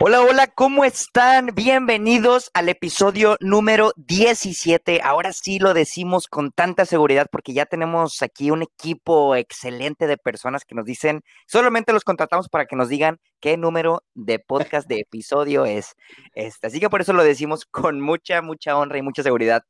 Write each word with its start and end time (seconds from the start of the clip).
Hola, 0.00 0.22
hola, 0.22 0.46
¿cómo 0.46 0.84
están? 0.84 1.50
Bienvenidos 1.56 2.52
al 2.54 2.68
episodio 2.68 3.36
número 3.40 3.92
17. 3.96 5.00
Ahora 5.02 5.32
sí 5.32 5.58
lo 5.58 5.74
decimos 5.74 6.28
con 6.28 6.52
tanta 6.52 6.86
seguridad 6.86 7.26
porque 7.32 7.52
ya 7.52 7.66
tenemos 7.66 8.22
aquí 8.22 8.52
un 8.52 8.62
equipo 8.62 9.34
excelente 9.34 10.06
de 10.06 10.16
personas 10.16 10.64
que 10.64 10.76
nos 10.76 10.84
dicen, 10.84 11.22
solamente 11.48 11.92
los 11.92 12.04
contratamos 12.04 12.48
para 12.48 12.66
que 12.66 12.76
nos 12.76 12.88
digan 12.88 13.18
qué 13.40 13.56
número 13.56 14.04
de 14.14 14.38
podcast 14.38 14.88
de 14.88 15.00
episodio 15.00 15.64
es 15.66 15.96
este. 16.32 16.68
Así 16.68 16.78
que 16.78 16.88
por 16.88 17.00
eso 17.00 17.12
lo 17.12 17.24
decimos 17.24 17.66
con 17.66 18.00
mucha, 18.00 18.40
mucha 18.40 18.78
honra 18.78 18.98
y 18.98 19.02
mucha 19.02 19.24
seguridad. 19.24 19.64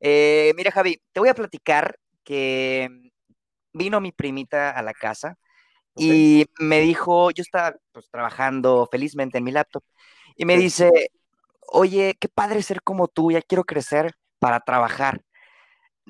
Eh, 0.00 0.54
mira, 0.56 0.70
Javi, 0.70 1.02
te 1.12 1.20
voy 1.20 1.28
a 1.28 1.34
platicar 1.34 1.98
que 2.24 2.88
vino 3.74 4.00
mi 4.00 4.12
primita 4.12 4.70
a 4.70 4.80
la 4.80 4.94
casa 4.94 5.36
y 5.98 6.46
me 6.58 6.80
dijo, 6.80 7.30
yo 7.30 7.42
estaba 7.42 7.76
pues, 7.92 8.08
trabajando 8.10 8.88
felizmente 8.90 9.38
en 9.38 9.44
mi 9.44 9.52
laptop, 9.52 9.82
y 10.36 10.44
me 10.44 10.56
dice, 10.56 11.10
oye, 11.68 12.16
qué 12.18 12.28
padre 12.28 12.62
ser 12.62 12.82
como 12.82 13.08
tú, 13.08 13.30
ya 13.32 13.42
quiero 13.42 13.64
crecer 13.64 14.14
para 14.38 14.60
trabajar. 14.60 15.22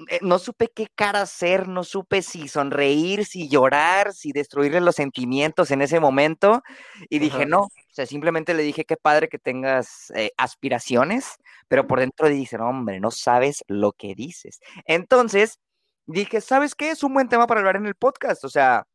Eh, 0.08 0.20
no 0.22 0.38
supe 0.38 0.68
qué 0.68 0.86
cara 0.94 1.22
hacer, 1.22 1.66
no 1.66 1.82
supe 1.82 2.22
si 2.22 2.46
sonreír, 2.46 3.24
si 3.24 3.48
llorar, 3.48 4.12
si 4.12 4.32
destruirle 4.32 4.80
los 4.80 4.94
sentimientos 4.94 5.70
en 5.72 5.82
ese 5.82 5.98
momento. 5.98 6.62
Y 7.08 7.18
dije, 7.18 7.46
no, 7.46 7.62
o 7.62 7.70
sea, 7.90 8.06
simplemente 8.06 8.54
le 8.54 8.62
dije, 8.62 8.84
qué 8.84 8.96
padre 8.96 9.28
que 9.28 9.38
tengas 9.38 10.12
eh, 10.14 10.30
aspiraciones, 10.36 11.36
pero 11.66 11.86
por 11.86 11.98
dentro 12.00 12.28
dice, 12.28 12.58
no, 12.58 12.68
hombre, 12.68 13.00
no 13.00 13.10
sabes 13.10 13.64
lo 13.66 13.92
que 13.92 14.14
dices. 14.14 14.60
Entonces, 14.86 15.58
dije, 16.06 16.40
¿sabes 16.40 16.74
qué? 16.74 16.90
Es 16.90 17.02
un 17.02 17.14
buen 17.14 17.28
tema 17.28 17.46
para 17.46 17.60
hablar 17.60 17.76
en 17.76 17.86
el 17.86 17.96
podcast. 17.96 18.44
O 18.44 18.48
sea, 18.48 18.86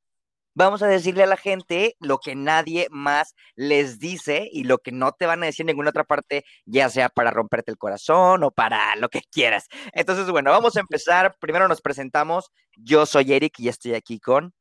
vamos 0.53 0.81
a 0.83 0.87
decirle 0.87 1.23
a 1.23 1.27
la 1.27 1.37
gente 1.37 1.95
lo 1.99 2.19
que 2.19 2.35
nadie 2.35 2.87
más 2.91 3.35
les 3.55 3.99
dice 3.99 4.49
y 4.51 4.63
lo 4.63 4.79
que 4.79 4.91
no 4.91 5.11
te 5.11 5.25
van 5.25 5.43
a 5.43 5.45
decir 5.45 5.63
en 5.63 5.67
ninguna 5.67 5.89
otra 5.89 6.03
parte, 6.03 6.43
ya 6.65 6.89
sea 6.89 7.09
para 7.09 7.31
romperte 7.31 7.71
el 7.71 7.77
corazón 7.77 8.43
o 8.43 8.51
para 8.51 8.95
lo 8.95 9.09
que 9.09 9.21
quieras. 9.31 9.67
Entonces, 9.93 10.29
bueno, 10.29 10.51
vamos 10.51 10.77
a 10.77 10.79
empezar. 10.81 11.35
Primero 11.39 11.67
nos 11.67 11.81
presentamos. 11.81 12.51
Yo 12.75 13.05
soy 13.05 13.33
Eric 13.33 13.59
y 13.59 13.69
estoy 13.69 13.93
aquí 13.95 14.19
con... 14.19 14.53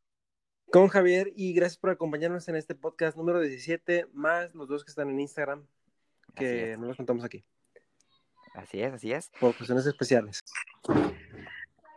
Con 0.70 0.88
Javier 0.88 1.30
y 1.36 1.52
gracias 1.52 1.78
por 1.78 1.90
acompañarnos 1.90 2.48
en 2.48 2.56
este 2.56 2.74
podcast 2.74 3.14
número 3.16 3.40
17, 3.40 4.06
más 4.14 4.54
los 4.54 4.68
dos 4.68 4.84
que 4.84 4.90
están 4.90 5.10
en 5.10 5.20
Instagram, 5.20 5.66
que 6.34 6.78
no 6.78 6.86
los 6.86 6.96
contamos 6.96 7.24
aquí. 7.24 7.44
Así 8.54 8.80
es, 8.80 8.92
así 8.92 9.12
es. 9.12 9.30
Por 9.38 9.54
cuestiones 9.54 9.84
especiales. 9.84 10.40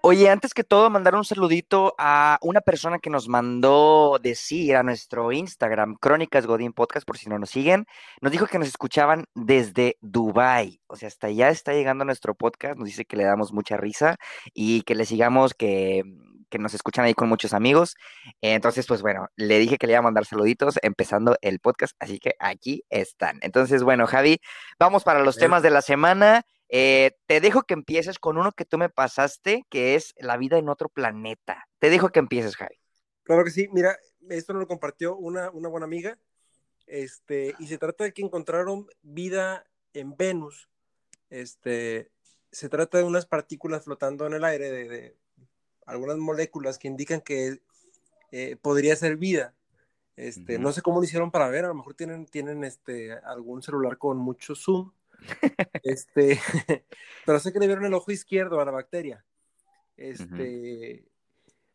Oye, 0.07 0.29
antes 0.29 0.53
que 0.53 0.63
todo, 0.63 0.91
mandar 0.91 1.15
un 1.15 1.25
saludito 1.25 1.95
a 1.97 2.37
una 2.43 2.61
persona 2.61 2.99
que 2.99 3.09
nos 3.09 3.27
mandó 3.27 4.19
decir 4.21 4.75
a 4.75 4.83
nuestro 4.83 5.31
Instagram, 5.31 5.95
Crónicas 5.95 6.45
Godín 6.45 6.73
Podcast, 6.73 7.07
por 7.07 7.17
si 7.17 7.27
no 7.27 7.39
nos 7.39 7.49
siguen, 7.49 7.87
nos 8.21 8.31
dijo 8.31 8.45
que 8.45 8.59
nos 8.59 8.67
escuchaban 8.67 9.25
desde 9.33 9.97
Dubai. 10.01 10.79
O 10.85 10.95
sea, 10.95 11.07
hasta 11.07 11.25
allá 11.25 11.49
está 11.49 11.73
llegando 11.73 12.05
nuestro 12.05 12.35
podcast, 12.35 12.77
nos 12.77 12.85
dice 12.85 13.05
que 13.05 13.17
le 13.17 13.23
damos 13.23 13.51
mucha 13.51 13.77
risa 13.77 14.17
y 14.53 14.83
que 14.83 14.93
le 14.93 15.05
sigamos, 15.05 15.55
que, 15.55 16.03
que 16.51 16.59
nos 16.59 16.75
escuchan 16.75 17.05
ahí 17.05 17.15
con 17.15 17.27
muchos 17.27 17.53
amigos. 17.53 17.95
Entonces, 18.41 18.85
pues 18.85 19.01
bueno, 19.01 19.29
le 19.35 19.57
dije 19.57 19.79
que 19.79 19.87
le 19.87 19.93
iba 19.93 20.01
a 20.01 20.03
mandar 20.03 20.27
saluditos 20.27 20.77
empezando 20.83 21.35
el 21.41 21.59
podcast, 21.59 21.95
así 21.99 22.19
que 22.19 22.35
aquí 22.37 22.83
están. 22.91 23.39
Entonces, 23.41 23.81
bueno, 23.81 24.05
Javi, 24.05 24.39
vamos 24.77 25.03
para 25.03 25.21
los 25.21 25.37
temas 25.37 25.63
de 25.63 25.71
la 25.71 25.81
semana. 25.81 26.45
Eh, 26.77 27.15
te 27.25 27.39
dejo 27.39 27.63
que 27.63 27.73
empieces 27.73 28.19
con 28.19 28.37
uno 28.37 28.51
que 28.51 28.65
tú 28.65 28.77
me 28.77 28.89
pasaste, 28.89 29.65
que 29.69 29.95
es 29.95 30.13
la 30.17 30.35
vida 30.35 30.57
en 30.57 30.67
otro 30.67 30.89
planeta. 30.89 31.69
Te 31.79 31.89
dejo 31.89 32.09
que 32.09 32.19
empieces, 32.19 32.57
Javi. 32.57 32.75
Claro 33.23 33.45
que 33.45 33.51
sí. 33.51 33.69
Mira, 33.71 33.97
esto 34.29 34.51
nos 34.51 34.59
lo 34.59 34.67
compartió 34.67 35.15
una, 35.15 35.49
una 35.51 35.69
buena 35.69 35.85
amiga. 35.85 36.19
Este, 36.85 37.55
y 37.59 37.67
se 37.67 37.77
trata 37.77 38.03
de 38.03 38.13
que 38.13 38.23
encontraron 38.23 38.87
vida 39.03 39.65
en 39.93 40.17
Venus. 40.17 40.67
Este, 41.29 42.11
se 42.51 42.67
trata 42.67 42.97
de 42.97 43.05
unas 43.05 43.25
partículas 43.25 43.85
flotando 43.85 44.27
en 44.27 44.33
el 44.33 44.43
aire, 44.43 44.69
de, 44.69 45.15
algunas 45.85 46.17
moléculas 46.17 46.77
que 46.77 46.89
indican 46.89 47.21
que 47.21 47.61
eh, 48.33 48.57
podría 48.61 48.97
ser 48.97 49.15
vida. 49.15 49.53
Este, 50.17 50.59
No 50.59 50.73
sé 50.73 50.81
cómo 50.81 50.99
lo 50.99 51.05
hicieron 51.05 51.31
para 51.31 51.47
ver, 51.47 51.63
a 51.63 51.69
lo 51.69 51.75
mejor 51.75 51.93
tienen, 51.93 52.25
tienen 52.25 52.65
este, 52.65 53.13
algún 53.13 53.63
celular 53.63 53.97
con 53.97 54.17
mucho 54.17 54.55
zoom 54.55 54.91
este, 55.83 56.39
pero 57.25 57.39
sé 57.39 57.53
que 57.53 57.59
le 57.59 57.67
vieron 57.67 57.85
el 57.85 57.93
ojo 57.93 58.11
izquierdo 58.11 58.59
a 58.59 58.65
la 58.65 58.71
bacteria. 58.71 59.25
Este, 59.97 61.05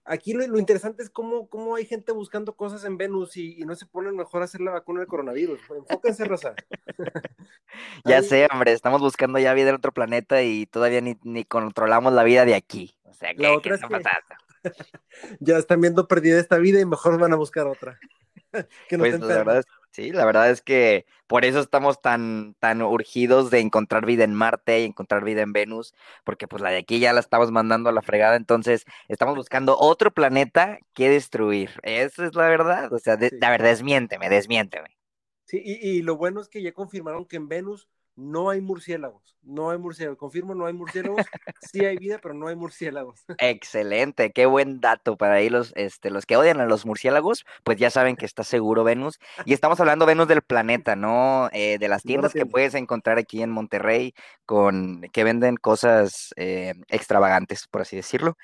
aquí 0.05 0.34
lo, 0.34 0.59
interesante 0.59 1.03
es 1.03 1.11
cómo, 1.11 1.49
cómo 1.49 1.77
hay 1.77 1.87
gente 1.87 2.12
buscando 2.12 2.55
cosas 2.55 2.84
en 2.84 2.99
Venus 2.99 3.37
y, 3.37 3.61
no 3.65 3.75
se 3.75 3.87
ponen 3.87 4.17
mejor 4.17 4.43
a 4.43 4.45
hacer 4.45 4.61
la 4.61 4.73
vacuna 4.73 5.01
del 5.01 5.09
coronavirus. 5.09 5.61
Enfóquense, 5.77 6.25
Rosa. 6.25 6.55
ya 8.05 8.23
sé, 8.23 8.47
hombre, 8.53 8.73
estamos 8.73 9.01
buscando 9.01 9.39
ya 9.39 9.55
vida 9.55 9.71
en 9.71 9.77
otro 9.77 9.93
planeta 9.93 10.43
y 10.43 10.67
todavía 10.67 11.01
ni, 11.01 11.19
ni 11.22 11.45
controlamos 11.45 12.12
la 12.12 12.25
vida 12.25 12.45
de 12.45 12.55
aquí. 12.55 12.95
O 13.05 13.15
sea, 13.15 13.34
¿qué, 13.34 13.43
la 13.43 13.55
otra 13.55 13.75
está 13.75 13.89
pasando? 13.89 14.34
ya 15.41 15.57
están 15.57 15.81
viendo 15.81 16.07
perdida 16.07 16.39
esta 16.39 16.59
vida 16.59 16.81
y 16.81 16.84
mejor 16.84 17.19
van 17.19 17.33
a 17.33 17.37
buscar 17.37 17.67
otra. 17.67 17.99
que 18.89 18.97
no 18.97 19.05
pues 19.05 19.21
la 19.21 19.27
verdad 19.27 19.59
es 19.59 19.67
Sí, 19.93 20.12
la 20.12 20.25
verdad 20.25 20.51
es 20.51 20.62
que 20.62 21.05
por 21.27 21.45
eso 21.45 21.59
estamos 21.59 22.01
tan, 22.01 22.55
tan 22.61 22.81
urgidos 22.81 23.51
de 23.51 23.59
encontrar 23.59 24.06
vida 24.06 24.23
en 24.23 24.34
Marte 24.34 24.81
y 24.81 24.84
encontrar 24.84 25.25
vida 25.25 25.43
en 25.43 25.53
Venus, 25.53 25.95
porque 26.25 26.47
pues 26.47 26.62
la 26.62 26.71
de 26.71 26.78
aquí 26.78 27.01
ya 27.01 27.12
la 27.12 27.19
estamos 27.21 27.51
mandando 27.51 27.91
a 27.91 27.93
la 27.93 28.03
fregada, 28.03 28.37
entonces 28.37 28.84
estamos 29.09 29.34
buscando 29.34 29.77
otro 29.78 30.12
planeta 30.12 30.78
que 30.95 31.09
destruir. 31.11 31.71
Esa 31.83 32.27
es 32.27 32.37
la 32.37 32.49
verdad, 32.49 32.93
o 32.93 32.99
sea, 33.01 33.19
la 33.41 33.51
verdad, 33.51 33.67
desmiénteme, 33.71 34.28
desmiénteme. 34.28 34.97
Sí, 35.45 35.61
y, 35.65 35.99
y 35.99 36.03
lo 36.03 36.17
bueno 36.17 36.41
es 36.41 36.49
que 36.49 36.62
ya 36.62 36.72
confirmaron 36.72 37.27
que 37.27 37.37
en 37.37 37.49
Venus 37.49 37.89
no 38.16 38.50
hay 38.50 38.60
murciélagos, 38.60 39.37
no 39.43 39.71
hay 39.71 39.78
murciélagos, 39.78 40.19
confirmo, 40.19 40.54
no 40.54 40.66
hay 40.66 40.72
murciélagos, 40.72 41.25
sí 41.60 41.84
hay 41.84 41.97
vida, 41.97 42.19
pero 42.22 42.34
no 42.34 42.48
hay 42.48 42.56
murciélagos. 42.56 43.25
Excelente, 43.38 44.32
qué 44.32 44.47
buen 44.47 44.81
dato 44.81 45.16
para 45.16 45.34
ahí 45.34 45.48
los, 45.48 45.72
este, 45.76 46.10
los 46.10 46.26
que 46.26 46.37
odian 46.37 46.60
a 46.60 46.66
los 46.66 46.87
murciélagos, 46.87 47.47
pues 47.65 47.78
ya 47.78 47.91
saben 47.91 48.16
que 48.16 48.26
está 48.26 48.44
seguro 48.44 48.84
Venus, 48.84 49.19
y 49.44 49.53
estamos 49.53 49.81
hablando 49.81 50.06
Venus 50.06 50.28
del 50.28 50.43
planeta, 50.43 50.97
¿no? 50.97 51.48
Eh, 51.53 51.78
de 51.78 51.88
las 51.88 52.03
tiendas 52.03 52.32
que 52.32 52.47
puedes 52.47 52.75
encontrar 52.75 53.19
aquí 53.19 53.43
en 53.43 53.50
Monterrey, 53.50 54.15
con 54.44 55.03
que 55.12 55.25
venden 55.25 55.56
cosas 55.56 56.34
eh, 56.37 56.75
extravagantes, 56.88 57.66
por 57.69 57.82
así 57.82 57.97
decirlo. 57.97 58.37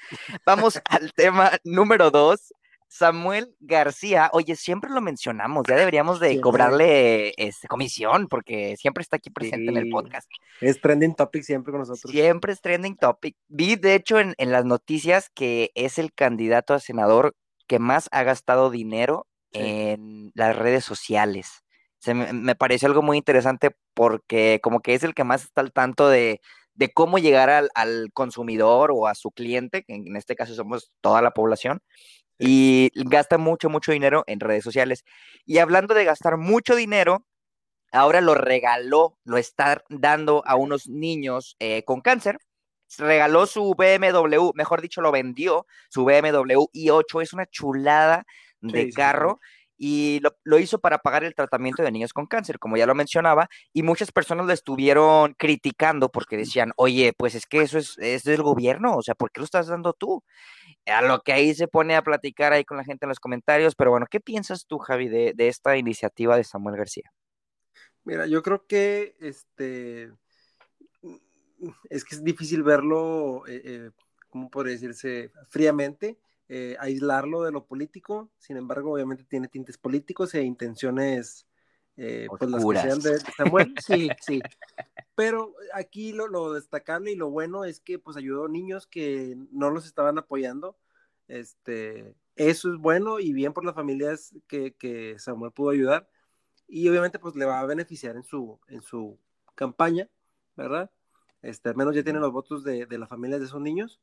Vamos 0.44 0.80
al 0.88 1.12
tema 1.12 1.52
número 1.64 2.10
dos, 2.10 2.54
Samuel 2.88 3.54
García, 3.60 4.30
oye, 4.32 4.56
siempre 4.56 4.90
lo 4.90 5.00
mencionamos, 5.00 5.64
ya 5.68 5.76
deberíamos 5.76 6.20
de 6.20 6.40
cobrarle 6.40 7.34
este, 7.36 7.68
comisión 7.68 8.28
porque 8.28 8.76
siempre 8.76 9.02
está 9.02 9.16
aquí 9.16 9.30
presente 9.30 9.70
en 9.70 9.76
el 9.76 9.90
podcast. 9.90 10.28
Es 10.60 10.80
trending 10.80 11.14
topic 11.14 11.42
siempre 11.42 11.72
con 11.72 11.80
nosotros. 11.80 12.10
Siempre 12.10 12.52
es 12.52 12.60
trending 12.60 12.96
topic. 12.96 13.36
Vi, 13.48 13.76
de 13.76 13.94
hecho, 13.94 14.18
en, 14.20 14.34
las 14.38 14.64
noticias 14.64 15.30
que 15.34 15.72
es 15.74 15.98
el 15.98 16.12
candidato 16.12 16.74
a 16.74 16.80
senador 16.80 17.34
que 17.66 17.78
más 17.78 18.08
ha 18.12 18.22
gastado 18.22 18.70
dinero 18.70 19.26
en 19.52 20.30
las 20.34 20.56
redes 20.56 20.84
sociales. 20.84 21.64
Se 21.98 22.14
me, 22.14 22.54
pareció 22.54 22.88
algo 22.88 23.02
muy 23.02 23.16
interesante 23.16 23.74
porque 23.94 24.60
como 24.62 24.80
que 24.80 24.94
es 24.94 25.02
el 25.02 25.14
que 25.14 25.24
más 25.24 25.44
está 25.44 25.60
al 25.60 25.72
tanto 25.72 26.08
de, 26.08 26.40
cómo 26.94 27.18
llegar 27.18 27.50
al, 27.50 27.70
al, 27.74 28.10
consumidor 28.12 28.92
o 28.94 29.08
a 29.08 29.14
su 29.14 29.32
cliente, 29.32 29.82
que 29.82 29.94
en 29.94 30.14
este 30.14 30.36
caso 30.36 30.54
somos 30.54 30.92
toda 31.00 31.22
la 31.22 31.32
población, 31.32 31.80
y 32.38 32.90
gasta 32.94 33.38
mucho, 33.38 33.70
mucho 33.70 33.92
dinero 33.92 34.24
en 34.26 34.40
redes 34.40 34.64
sociales. 34.64 35.04
Y 35.44 35.58
hablando 35.58 35.94
de 35.94 36.04
gastar 36.04 36.36
mucho 36.36 36.74
dinero, 36.76 37.24
ahora 37.92 38.20
lo 38.20 38.34
regaló, 38.34 39.18
lo 39.24 39.38
está 39.38 39.82
dando 39.88 40.42
a 40.46 40.56
unos 40.56 40.88
niños 40.88 41.56
eh, 41.58 41.82
con 41.84 42.00
cáncer. 42.00 42.38
Regaló 42.98 43.46
su 43.46 43.74
BMW, 43.74 44.52
mejor 44.54 44.80
dicho, 44.80 45.00
lo 45.00 45.10
vendió, 45.10 45.66
su 45.88 46.04
BMW 46.04 46.68
i8, 46.72 47.22
es 47.22 47.32
una 47.32 47.46
chulada 47.46 48.24
de 48.60 48.90
carro. 48.90 49.40
y 49.78 50.20
lo, 50.44 50.58
hizo 50.58 50.78
para 50.78 50.98
pagar 50.98 51.22
el 51.24 51.34
tratamiento 51.34 51.82
de 51.82 51.92
niños 51.92 52.14
con 52.14 52.26
cáncer, 52.26 52.58
como 52.58 52.78
ya 52.78 52.86
lo 52.86 52.94
mencionaba, 52.94 53.48
y 53.74 53.82
muchas 53.82 54.10
personas 54.10 54.46
lo 54.46 54.52
estuvieron 54.52 55.34
criticando 55.34 56.10
porque 56.10 56.38
decían, 56.38 56.72
oye, 56.76 57.12
pues 57.16 57.34
es 57.34 57.44
que 57.46 57.60
eso 57.60 57.78
es, 57.78 57.98
es 57.98 58.22
del 58.24 58.42
gobierno, 58.42 58.96
o 58.96 59.02
sea, 59.02 59.14
¿por 59.14 59.30
qué 59.30 59.40
lo 59.40 59.44
estás 59.44 59.66
dando 59.66 59.92
tú? 59.92 60.22
A 60.86 61.02
lo 61.02 61.20
que 61.22 61.32
ahí 61.32 61.54
se 61.54 61.68
pone 61.68 61.96
a 61.96 62.02
platicar 62.02 62.52
ahí 62.52 62.64
con 62.64 62.76
la 62.76 62.84
gente 62.84 63.04
en 63.06 63.08
los 63.08 63.20
comentarios, 63.20 63.74
pero 63.74 63.90
bueno, 63.90 64.06
¿qué 64.10 64.20
piensas 64.20 64.66
tú, 64.66 64.78
Javi, 64.78 65.08
de, 65.08 65.34
esta 65.38 65.76
iniciativa 65.76 66.36
de 66.36 66.44
Samuel 66.44 66.76
García? 66.76 67.12
Mira, 68.04 68.26
yo 68.26 68.42
creo 68.42 68.66
que 68.66 69.16
este 69.20 70.12
es 71.88 72.04
que 72.04 72.14
es 72.14 72.22
difícil 72.22 72.62
verlo, 72.62 73.46
eh, 73.46 73.62
eh, 73.64 73.90
¿cómo 74.28 74.50
puede 74.50 74.72
decirse? 74.72 75.32
Fríamente, 75.48 76.18
eh, 76.48 76.76
aislarlo 76.78 77.42
de 77.42 77.50
lo 77.50 77.66
político, 77.66 78.30
sin 78.38 78.56
embargo, 78.56 78.92
obviamente 78.92 79.24
tiene 79.24 79.48
tintes 79.48 79.78
políticos 79.78 80.34
e 80.34 80.42
intenciones 80.42 81.46
eh, 81.96 82.26
pues 82.28 82.50
las 82.50 82.64
que 82.64 82.76
sean 82.76 83.00
de, 83.00 83.18
Samuel, 83.36 83.74
sí, 83.84 84.08
sí. 84.20 84.40
Pero 85.14 85.54
aquí 85.72 86.12
lo, 86.12 86.28
lo, 86.28 86.52
destacable 86.52 87.12
y 87.12 87.16
lo 87.16 87.30
bueno 87.30 87.64
es 87.64 87.80
que 87.80 87.98
pues 87.98 88.16
ayudó 88.16 88.44
a 88.44 88.48
niños 88.48 88.86
que 88.86 89.36
no 89.50 89.70
los 89.70 89.86
estaban 89.86 90.18
apoyando. 90.18 90.76
Este, 91.26 92.14
eso 92.36 92.72
es 92.72 92.78
bueno 92.78 93.18
y 93.18 93.32
bien 93.32 93.54
por 93.54 93.64
las 93.64 93.74
familias 93.74 94.34
que, 94.46 94.74
que 94.74 95.18
Samuel 95.18 95.52
pudo 95.52 95.70
ayudar. 95.70 96.08
y 96.68 96.88
obviamente 96.88 97.18
pues 97.18 97.34
le 97.34 97.46
va 97.46 97.60
a 97.60 97.66
beneficiar 97.66 98.16
en 98.16 98.24
su, 98.24 98.60
en 98.68 98.82
su 98.82 99.18
campaña, 99.54 100.08
¿verdad? 100.54 100.90
Este, 101.42 101.70
al 101.70 101.76
menos 101.76 101.94
ya 101.94 102.02
tiene 102.02 102.20
los 102.20 102.32
votos 102.32 102.62
de, 102.64 102.86
de 102.86 102.98
las 102.98 103.08
familias 103.08 103.40
de 103.40 103.46
esos 103.46 103.60
niños, 103.60 104.00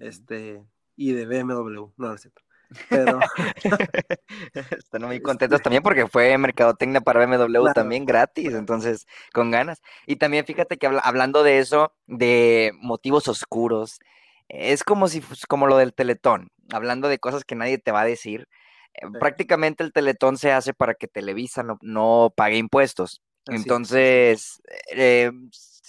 este, 0.00 0.64
y 0.96 1.12
de 1.12 1.26
BMW, 1.26 1.92
no, 1.96 2.12
es 2.12 2.22
cierto. 2.22 2.42
Pero... 2.88 3.20
Están 4.78 5.02
muy 5.02 5.20
contentos 5.20 5.62
también 5.62 5.82
porque 5.82 6.06
fue 6.06 6.36
mercadotecnia 6.38 7.00
para 7.00 7.24
BMW 7.24 7.72
también 7.74 8.04
gratis, 8.04 8.54
entonces 8.54 9.06
con 9.32 9.50
ganas. 9.50 9.82
Y 10.06 10.16
también 10.16 10.44
fíjate 10.44 10.76
que 10.76 10.86
hablando 10.86 11.42
de 11.42 11.58
eso, 11.58 11.92
de 12.06 12.72
motivos 12.80 13.28
oscuros, 13.28 13.98
es 14.48 14.84
como 14.84 15.08
si 15.08 15.22
como 15.48 15.66
lo 15.66 15.76
del 15.76 15.94
Teletón, 15.94 16.50
hablando 16.72 17.08
de 17.08 17.18
cosas 17.18 17.44
que 17.44 17.56
nadie 17.56 17.78
te 17.78 17.92
va 17.92 18.02
a 18.02 18.06
decir. 18.06 18.48
Eh, 18.94 19.06
prácticamente 19.18 19.82
el 19.84 19.92
Teletón 19.92 20.38
se 20.38 20.52
hace 20.52 20.72
para 20.72 20.94
que 20.94 21.08
Televisa 21.08 21.62
no, 21.62 21.78
no 21.82 22.32
pague 22.36 22.56
impuestos. 22.56 23.22
Entonces, 23.48 24.60
eh, 24.92 25.30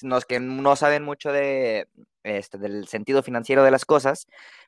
los 0.04 0.26
que 0.26 0.40
no 0.40 0.76
saben 0.76 1.04
mucho 1.04 1.32
de, 1.32 1.88
este, 2.24 2.58
del 2.58 2.88
sentido 2.88 3.24
financiero 3.24 3.64
de 3.64 3.72
las 3.72 3.86
cosas, 3.86 4.28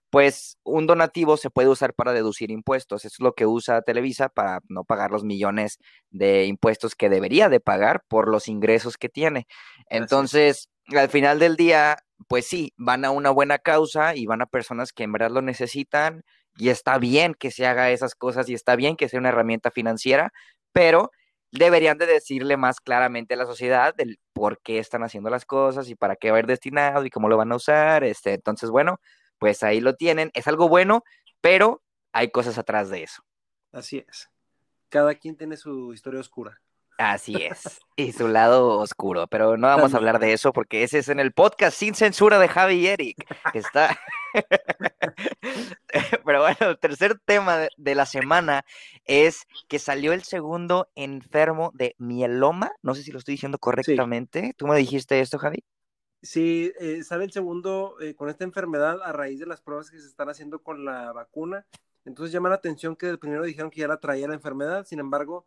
pues 0.10 0.58
un 0.64 0.88
donativo 0.88 1.38
se 1.38 1.50
puede 1.50 1.70
usar 1.70 1.94
para 1.94 2.14
deducir 2.14 2.52
impuestos. 2.52 3.06
Eso 3.06 3.16
es 3.16 3.24
lo 3.24 3.34
que 3.34 3.46
usa 3.46 3.82
Televisa 3.82 4.30
para 4.30 4.60
no 4.68 4.84
pagar 4.84 5.12
los 5.12 5.24
millones 5.24 5.80
de 6.10 6.46
impuestos 6.46 6.96
que 6.96 7.10
debería 7.10 7.50
de 7.50 7.60
pagar 7.60 8.04
por 8.08 8.28
los 8.28 8.48
ingresos 8.48 8.98
que 8.98 9.10
tiene. 9.10 9.48
Entonces, 9.90 10.70
al 10.88 11.10
final 11.10 11.40
del 11.40 11.56
día, 11.56 11.98
pues 12.28 12.48
sí, 12.48 12.74
van 12.78 13.06
a 13.06 13.12
una 13.12 13.30
buena 13.30 13.60
causa 13.60 14.16
y 14.16 14.26
van 14.26 14.42
a 14.42 14.48
personas 14.48 14.94
que 14.94 15.04
en 15.04 15.12
verdad 15.12 15.32
lo 15.32 15.42
necesitan 15.42 16.24
y 16.58 16.70
está 16.70 16.98
bien 16.98 17.36
que 17.36 17.52
se 17.52 17.68
haga 17.68 17.92
esas 17.92 18.16
cosas 18.16 18.50
y 18.50 18.54
está 18.54 18.76
bien 18.76 18.96
que 18.96 19.10
sea 19.10 19.20
una 19.20 19.30
herramienta 19.30 19.72
financiera, 19.72 20.32
pero 20.72 21.12
deberían 21.52 21.98
de 21.98 22.06
decirle 22.06 22.58
más 22.58 22.80
claramente 22.80 23.34
a 23.34 23.38
la 23.38 23.46
sociedad 23.46 23.96
del 23.96 24.20
por 24.34 24.62
qué 24.62 24.80
están 24.80 25.04
haciendo 25.04 25.30
las 25.30 25.46
cosas 25.46 25.90
y 25.90 25.96
para 25.96 26.16
qué 26.16 26.32
va 26.32 26.38
a 26.38 26.40
ir 26.42 26.48
destinado 26.48 27.06
y 27.06 27.10
cómo 27.10 27.30
lo 27.30 27.38
van 27.38 27.52
a 27.52 27.56
usar. 27.56 28.04
Este, 28.04 28.34
entonces, 28.34 28.70
bueno, 28.70 29.00
pues 29.40 29.64
ahí 29.64 29.82
lo 29.82 29.96
tienen. 29.96 30.32
Es 30.34 30.48
algo 30.48 30.70
bueno, 30.70 31.04
pero 31.42 31.82
hay 32.14 32.30
cosas 32.30 32.58
atrás 32.58 32.90
de 32.90 33.04
eso. 33.04 33.24
Así 33.72 34.06
es. 34.08 34.30
Cada 34.90 35.16
quien 35.16 35.38
tiene 35.38 35.58
su 35.58 35.94
historia 35.94 36.20
oscura. 36.20 36.60
Así 37.00 37.34
es, 37.36 37.80
y 37.96 38.12
su 38.12 38.28
lado 38.28 38.78
oscuro, 38.78 39.26
pero 39.28 39.56
no 39.56 39.68
vamos 39.68 39.94
a 39.94 39.98
hablar 39.98 40.20
de 40.20 40.34
eso 40.34 40.52
porque 40.52 40.84
ese 40.84 40.98
es 40.98 41.08
en 41.08 41.22
el 41.22 41.32
podcast 41.32 41.78
sin 41.78 41.96
censura 41.96 42.40
de 42.40 42.50
Javi 42.50 42.74
y 42.74 42.88
Eric, 42.88 43.36
que 43.54 43.60
está... 43.60 43.98
pero 46.26 46.42
bueno, 46.42 46.72
el 46.72 46.78
tercer 46.78 47.18
tema 47.24 47.70
de 47.78 47.96
la 47.96 48.06
semana 48.06 48.66
es 49.06 49.48
que 49.70 49.80
salió 49.80 50.12
el 50.12 50.24
segundo 50.24 50.90
enfermo 50.96 51.72
de 51.74 51.96
mieloma, 52.00 52.74
no 52.82 52.94
sé 52.94 53.04
si 53.04 53.14
lo 53.14 53.20
estoy 53.20 53.36
diciendo 53.36 53.60
correctamente, 53.60 54.54
¿tú 54.58 54.68
me 54.68 54.76
dijiste 54.76 55.22
esto, 55.22 55.38
Javi? 55.38 55.64
Sí, 56.22 56.74
eh, 56.80 57.04
sale 57.04 57.24
el 57.24 57.32
segundo 57.32 57.96
eh, 58.02 58.14
con 58.14 58.30
esta 58.30 58.44
enfermedad 58.44 59.02
a 59.04 59.14
raíz 59.14 59.40
de 59.40 59.46
las 59.46 59.62
pruebas 59.62 59.90
que 59.90 60.00
se 60.00 60.08
están 60.08 60.30
haciendo 60.30 60.62
con 60.62 60.84
la 60.84 61.14
vacuna, 61.14 61.66
entonces 62.04 62.34
llama 62.34 62.50
la 62.50 62.56
atención 62.56 62.96
que 62.96 63.08
el 63.08 63.20
primero 63.20 63.44
dijeron 63.44 63.72
que 63.72 63.82
ya 63.82 63.88
la 63.88 64.00
traía 64.00 64.28
la 64.28 64.34
enfermedad, 64.34 64.86
sin 64.86 65.00
embargo 65.00 65.46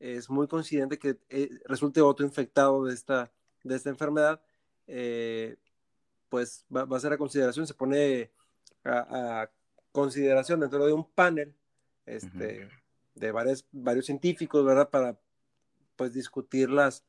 es 0.00 0.30
muy 0.30 0.46
coincidente 0.46 0.98
que 0.98 1.18
eh, 1.28 1.50
resulte 1.64 2.00
otro 2.00 2.24
infectado 2.24 2.84
de 2.84 2.94
esta, 2.94 3.32
de 3.64 3.76
esta 3.76 3.90
enfermedad, 3.90 4.40
eh, 4.86 5.56
pues 6.28 6.64
va, 6.74 6.96
a 6.96 7.00
ser 7.00 7.12
a 7.12 7.18
consideración, 7.18 7.66
se 7.66 7.74
pone 7.74 8.30
a, 8.84 9.50
consideración 9.92 10.60
dentro 10.60 10.86
de 10.86 10.92
un 10.92 11.04
panel 11.10 11.54
este, 12.06 12.68
de 13.14 13.32
varios, 13.32 13.66
varios 13.72 14.06
científicos, 14.06 14.64
¿verdad? 14.64 14.88
Para 14.88 15.18
pues 15.96 16.12
discutir 16.12 16.70
las 16.70 17.04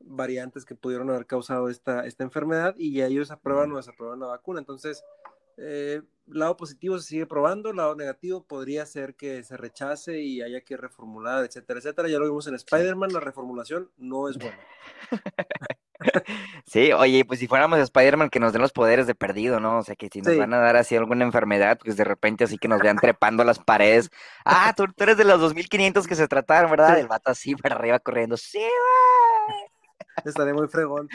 variantes 0.00 0.64
que 0.64 0.74
pudieron 0.74 1.10
haber 1.10 1.26
causado 1.26 1.68
esta, 1.68 2.06
esta 2.06 2.24
enfermedad 2.24 2.74
y 2.76 3.02
ellos 3.02 3.30
aprueban 3.30 3.72
o 3.72 3.76
desaprueban 3.76 4.20
la 4.20 4.26
vacuna. 4.26 4.60
Entonces, 4.60 5.04
eh, 5.56 6.02
lado 6.26 6.56
positivo 6.56 6.98
se 6.98 7.08
sigue 7.08 7.26
probando, 7.26 7.72
lado 7.72 7.94
negativo 7.94 8.44
podría 8.44 8.86
ser 8.86 9.14
que 9.14 9.42
se 9.42 9.56
rechace 9.56 10.20
y 10.20 10.42
haya 10.42 10.60
que 10.62 10.76
reformular, 10.76 11.44
etcétera, 11.44 11.78
etcétera. 11.78 12.08
Ya 12.08 12.18
lo 12.18 12.26
vimos 12.26 12.46
en 12.46 12.54
Spider-Man, 12.54 13.12
la 13.12 13.20
reformulación 13.20 13.90
no 13.96 14.28
es 14.28 14.38
buena. 14.38 14.58
Sí, 16.66 16.92
oye, 16.92 17.24
pues 17.24 17.38
si 17.40 17.46
fuéramos 17.46 17.78
Spider-Man 17.78 18.28
que 18.28 18.40
nos 18.40 18.52
den 18.52 18.62
los 18.62 18.72
poderes 18.72 19.06
de 19.06 19.14
perdido, 19.14 19.60
¿no? 19.60 19.78
O 19.78 19.82
sea, 19.82 19.94
que 19.94 20.08
si 20.12 20.20
nos 20.20 20.36
van 20.36 20.52
a 20.52 20.58
dar 20.58 20.76
así 20.76 20.96
alguna 20.96 21.24
enfermedad, 21.24 21.78
pues 21.82 21.96
de 21.96 22.04
repente 22.04 22.44
así 22.44 22.58
que 22.58 22.68
nos 22.68 22.80
vean 22.80 22.96
trepando 22.96 23.44
las 23.44 23.58
paredes. 23.58 24.10
Ah, 24.44 24.74
tú, 24.76 24.86
eres 24.98 25.16
de 25.16 25.24
los 25.24 25.40
2500 25.40 26.06
que 26.06 26.14
se 26.14 26.28
trataron, 26.28 26.70
¿verdad? 26.70 26.98
El 26.98 27.06
vato 27.06 27.30
así 27.30 27.54
para 27.54 27.76
arriba 27.76 27.98
corriendo. 28.00 28.36
Sí, 28.36 28.60
Estaría 30.24 30.54
muy 30.54 30.68
fregón. 30.68 31.08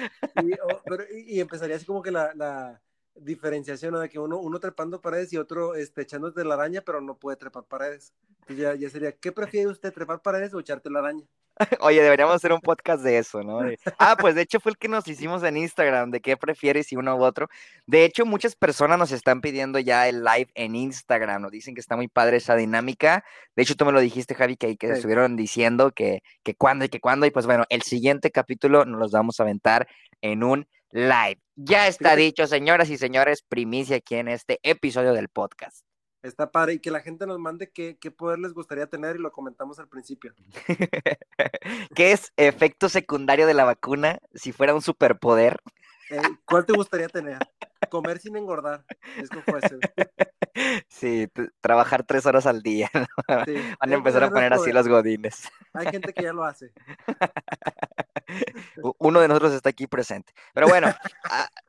Y, 1.13 1.39
empezaría 1.39 1.75
así 1.75 1.85
como 1.85 2.01
que 2.01 2.11
la 2.11 2.81
diferenciación 3.21 3.99
de 3.99 4.09
que 4.09 4.19
uno, 4.19 4.37
uno 4.37 4.59
trepando 4.59 5.01
paredes 5.01 5.33
y 5.33 5.37
otro 5.37 5.75
este, 5.75 6.01
echándote 6.01 6.43
la 6.43 6.55
araña, 6.55 6.81
pero 6.81 7.01
no 7.01 7.17
puede 7.17 7.37
trepar 7.37 7.63
paredes. 7.65 8.13
ya, 8.47 8.75
ya 8.75 8.89
sería, 8.89 9.11
¿qué 9.11 9.31
prefiere 9.31 9.67
usted, 9.67 9.93
trepar 9.93 10.21
paredes 10.21 10.53
o 10.53 10.59
echarte 10.59 10.89
la 10.89 10.99
araña? 10.99 11.25
Oye, 11.81 12.01
deberíamos 12.01 12.35
hacer 12.35 12.53
un 12.53 12.61
podcast 12.61 13.03
de 13.03 13.17
eso, 13.17 13.43
¿no? 13.43 13.59
ah, 13.99 14.15
pues 14.19 14.35
de 14.35 14.41
hecho 14.41 14.59
fue 14.59 14.71
el 14.71 14.77
que 14.77 14.87
nos 14.87 15.07
hicimos 15.07 15.43
en 15.43 15.57
Instagram, 15.57 16.09
de 16.11 16.21
qué 16.21 16.37
prefieres 16.37 16.87
si 16.87 16.95
uno 16.95 17.15
u 17.17 17.23
otro. 17.23 17.49
De 17.85 18.05
hecho, 18.05 18.25
muchas 18.25 18.55
personas 18.55 18.97
nos 18.97 19.11
están 19.11 19.41
pidiendo 19.41 19.77
ya 19.79 20.07
el 20.07 20.23
live 20.23 20.49
en 20.55 20.75
Instagram, 20.75 21.41
nos 21.41 21.51
dicen 21.51 21.75
que 21.75 21.81
está 21.81 21.95
muy 21.95 22.07
padre 22.07 22.37
esa 22.37 22.55
dinámica. 22.55 23.25
De 23.55 23.63
hecho, 23.63 23.75
tú 23.75 23.85
me 23.85 23.91
lo 23.91 23.99
dijiste, 23.99 24.35
Javi, 24.35 24.55
que, 24.55 24.77
que 24.77 24.91
estuvieron 24.91 25.35
diciendo 25.35 25.91
que, 25.91 26.21
que 26.43 26.55
cuándo 26.55 26.85
y 26.85 26.89
que 26.89 27.01
cuándo. 27.01 27.25
Y 27.25 27.31
pues 27.31 27.45
bueno, 27.45 27.65
el 27.69 27.81
siguiente 27.81 28.31
capítulo 28.31 28.85
nos 28.85 28.99
los 28.99 29.11
vamos 29.11 29.39
a 29.39 29.43
aventar 29.43 29.87
en 30.21 30.43
un 30.43 30.67
live. 30.91 31.39
Ya 31.55 31.87
está 31.87 32.15
dicho, 32.15 32.47
señoras 32.47 32.89
y 32.89 32.97
señores, 32.97 33.41
primicia 33.41 33.97
aquí 33.97 34.15
en 34.15 34.27
este 34.27 34.59
episodio 34.63 35.13
del 35.13 35.29
podcast. 35.29 35.85
Está 36.21 36.51
padre 36.51 36.73
y 36.73 36.79
que 36.79 36.91
la 36.91 36.99
gente 36.99 37.25
nos 37.25 37.39
mande 37.39 37.71
qué, 37.71 37.95
poder 38.11 38.39
les 38.39 38.53
gustaría 38.53 38.87
tener 38.87 39.15
y 39.15 39.19
lo 39.19 39.31
comentamos 39.31 39.79
al 39.79 39.87
principio. 39.87 40.33
¿Qué 41.95 42.11
es 42.11 42.33
efecto 42.35 42.89
secundario 42.89 43.47
de 43.47 43.53
la 43.53 43.63
vacuna 43.63 44.19
si 44.33 44.51
fuera 44.51 44.73
un 44.73 44.81
superpoder? 44.81 45.61
Eh, 46.09 46.21
¿Cuál 46.43 46.65
te 46.65 46.73
gustaría 46.73 47.07
tener? 47.07 47.39
Comer 47.89 48.19
sin 48.19 48.35
engordar. 48.35 48.83
Es 49.17 49.29
como 49.29 49.43
Sí, 50.89 51.29
trabajar 51.61 52.03
tres 52.03 52.25
horas 52.25 52.45
al 52.45 52.61
día. 52.61 52.89
Van 53.27 53.91
a 53.91 53.95
empezar 53.95 54.23
a 54.23 54.29
poner 54.29 54.53
así 54.53 54.73
los 54.73 54.87
godines. 54.87 55.47
Hay 55.73 55.87
gente 55.87 56.11
que 56.13 56.23
ya 56.23 56.33
lo 56.33 56.43
hace. 56.43 56.73
Uno 58.99 59.19
de 59.19 59.27
nosotros 59.27 59.53
está 59.53 59.69
aquí 59.69 59.87
presente. 59.87 60.33
Pero 60.53 60.67
bueno, 60.67 60.93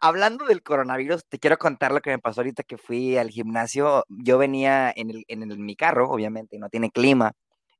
hablando 0.00 0.46
del 0.46 0.62
coronavirus, 0.62 1.24
te 1.28 1.38
quiero 1.38 1.58
contar 1.58 1.92
lo 1.92 2.00
que 2.00 2.10
me 2.10 2.18
pasó 2.18 2.40
ahorita 2.40 2.62
que 2.62 2.78
fui 2.78 3.16
al 3.16 3.30
gimnasio. 3.30 4.04
Yo 4.08 4.38
venía 4.38 4.92
en, 4.94 5.10
el, 5.10 5.24
en 5.28 5.64
mi 5.64 5.76
carro, 5.76 6.10
obviamente, 6.10 6.58
no 6.58 6.68
tiene 6.68 6.90
clima. 6.90 7.32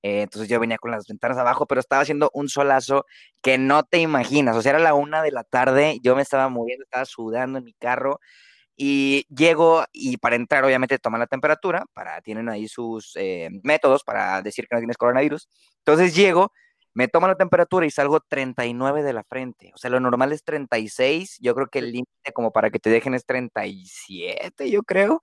Eh, 0.02 0.23
entonces 0.23 0.49
yo 0.49 0.59
venía 0.59 0.78
con 0.78 0.90
las 0.90 1.07
ventanas 1.07 1.38
abajo, 1.38 1.66
pero 1.66 1.81
estaba 1.81 2.02
haciendo 2.02 2.31
un 2.33 2.49
solazo 2.49 3.07
que 3.43 3.59
no 3.59 3.83
te 3.85 3.99
imaginas. 3.99 4.57
O 4.57 4.62
sea, 4.62 4.71
era 4.71 4.78
la 4.78 4.95
una 4.95 5.23
de 5.23 5.33
la 5.33 5.45
tarde, 5.45 5.99
yo 6.02 6.16
me 6.16 6.23
estaba 6.23 6.49
moviendo, 6.49 6.85
estaba 6.85 7.05
sudando 7.05 7.59
en 7.59 7.64
mi 7.64 7.75
carro 7.75 8.21
y 8.76 9.26
llego 9.28 9.85
y 9.93 10.16
para 10.16 10.37
entrar 10.37 10.64
obviamente 10.64 10.99
toman 10.99 11.21
la 11.21 11.26
temperatura, 11.26 11.85
para, 11.93 12.23
tienen 12.23 12.49
ahí 12.49 12.66
sus 12.66 13.12
eh, 13.16 13.50
métodos 13.62 14.05
para 14.05 14.40
decir 14.40 14.66
que 14.66 14.75
no 14.75 14.81
tienes 14.81 14.97
coronavirus. 14.97 15.50
Entonces 15.81 16.14
llego, 16.14 16.52
me 17.00 17.09
toman 17.09 17.30
la 17.30 17.37
temperatura 17.37 17.87
y 17.87 17.90
salgo 17.90 18.21
39 18.21 19.02
de 19.02 19.14
la 19.14 19.25
frente. 19.25 19.73
O 19.75 19.78
sea, 19.78 19.88
lo 19.88 20.00
normal 20.00 20.35
es 20.35 20.45
36, 20.45 21.38
yo 21.40 21.54
creo 21.54 21.69
que 21.69 21.78
el 21.78 21.87
límite 21.92 22.33
como 22.35 22.52
para 22.52 22.69
que 22.69 22.78
te 22.78 22.90
dejen 22.90 23.14
es 23.14 23.25
37, 23.25 24.71
yo 24.71 24.83
creo. 24.83 25.23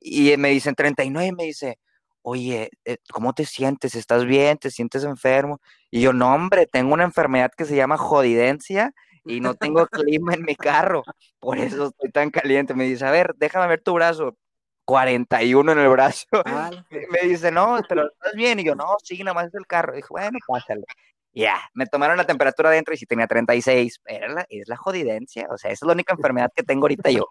Y 0.00 0.36
me 0.38 0.48
dicen 0.50 0.74
39 0.74 1.28
y 1.28 1.32
me 1.32 1.44
dice, 1.44 1.78
oye, 2.22 2.70
eh, 2.84 2.96
¿cómo 3.12 3.32
te 3.32 3.44
sientes? 3.44 3.94
¿Estás 3.94 4.24
bien? 4.24 4.58
¿Te 4.58 4.72
sientes 4.72 5.04
enfermo? 5.04 5.60
Y 5.88 6.00
yo, 6.00 6.12
no, 6.12 6.34
hombre, 6.34 6.66
tengo 6.66 6.94
una 6.94 7.04
enfermedad 7.04 7.52
que 7.56 7.64
se 7.64 7.76
llama 7.76 7.96
jodidencia 7.96 8.92
y 9.24 9.40
no 9.40 9.54
tengo 9.54 9.86
clima 10.18 10.34
en 10.34 10.42
mi 10.42 10.56
carro, 10.56 11.04
por 11.38 11.58
eso 11.58 11.86
estoy 11.88 12.10
tan 12.10 12.30
caliente. 12.30 12.74
Me 12.74 12.86
dice, 12.86 13.06
a 13.06 13.12
ver, 13.12 13.34
déjame 13.36 13.68
ver 13.68 13.82
tu 13.82 13.94
brazo. 13.94 14.36
41 14.84 15.72
en 15.72 15.78
el 15.78 15.88
brazo. 15.88 16.26
Ah, 16.46 16.70
me 16.90 17.28
dice, 17.28 17.50
no, 17.50 17.78
pero 17.88 18.10
estás 18.12 18.34
bien. 18.34 18.60
Y 18.60 18.64
yo, 18.64 18.74
no, 18.74 18.96
sí, 19.02 19.18
nada 19.22 19.34
más 19.34 19.46
es 19.46 19.54
el 19.54 19.66
carro. 19.66 19.94
Dijo, 19.94 20.14
bueno, 20.14 20.38
pásale. 20.46 20.84
Ya, 21.32 21.58
me 21.74 21.86
tomaron 21.86 22.16
la 22.16 22.26
temperatura 22.26 22.68
adentro 22.68 22.94
y 22.94 22.96
si 22.96 23.06
tenía 23.06 23.26
36. 23.26 24.00
Era 24.06 24.28
la, 24.28 24.46
es 24.48 24.68
la 24.68 24.76
jodidencia. 24.76 25.48
O 25.50 25.58
sea, 25.58 25.70
esa 25.70 25.84
es 25.84 25.86
la 25.86 25.94
única 25.94 26.14
enfermedad 26.14 26.50
que 26.54 26.62
tengo 26.62 26.84
ahorita 26.84 27.10
yo. 27.10 27.26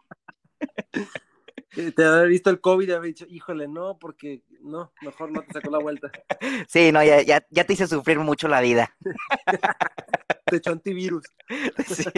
Te 1.73 2.05
había 2.05 2.23
visto 2.23 2.49
el 2.49 2.61
COVID 2.61 2.87
y 2.87 2.91
había 2.91 3.07
dicho, 3.07 3.25
híjole, 3.27 3.67
no, 3.67 3.97
porque 3.97 4.43
no, 4.61 4.91
mejor 5.01 5.31
no 5.31 5.41
te 5.41 5.53
sacó 5.53 5.71
la 5.71 5.79
vuelta. 5.79 6.11
Sí, 6.67 6.91
no, 6.91 7.03
ya, 7.03 7.21
ya, 7.21 7.45
ya 7.49 7.63
te 7.63 7.73
hice 7.73 7.87
sufrir 7.87 8.19
mucho 8.19 8.47
la 8.47 8.61
vida. 8.61 8.95
te 10.45 10.57
echó 10.57 10.71
antivirus. 10.71 11.23
Sí. 11.87 12.09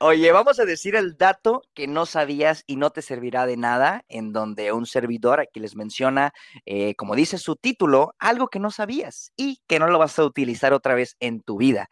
Oye, 0.00 0.32
vamos 0.32 0.58
a 0.58 0.64
decir 0.64 0.96
el 0.96 1.16
dato 1.16 1.62
que 1.74 1.86
no 1.86 2.06
sabías 2.06 2.64
y 2.66 2.76
no 2.76 2.90
te 2.90 3.00
servirá 3.00 3.46
de 3.46 3.56
nada, 3.56 4.04
en 4.08 4.32
donde 4.32 4.72
un 4.72 4.86
servidor 4.86 5.40
aquí 5.40 5.60
les 5.60 5.76
menciona, 5.76 6.32
eh, 6.66 6.94
como 6.96 7.14
dice 7.14 7.38
su 7.38 7.56
título, 7.56 8.14
algo 8.18 8.48
que 8.48 8.58
no 8.58 8.70
sabías 8.70 9.32
y 9.36 9.60
que 9.66 9.78
no 9.78 9.88
lo 9.88 9.98
vas 9.98 10.18
a 10.18 10.24
utilizar 10.24 10.72
otra 10.72 10.94
vez 10.94 11.16
en 11.20 11.40
tu 11.40 11.56
vida. 11.58 11.88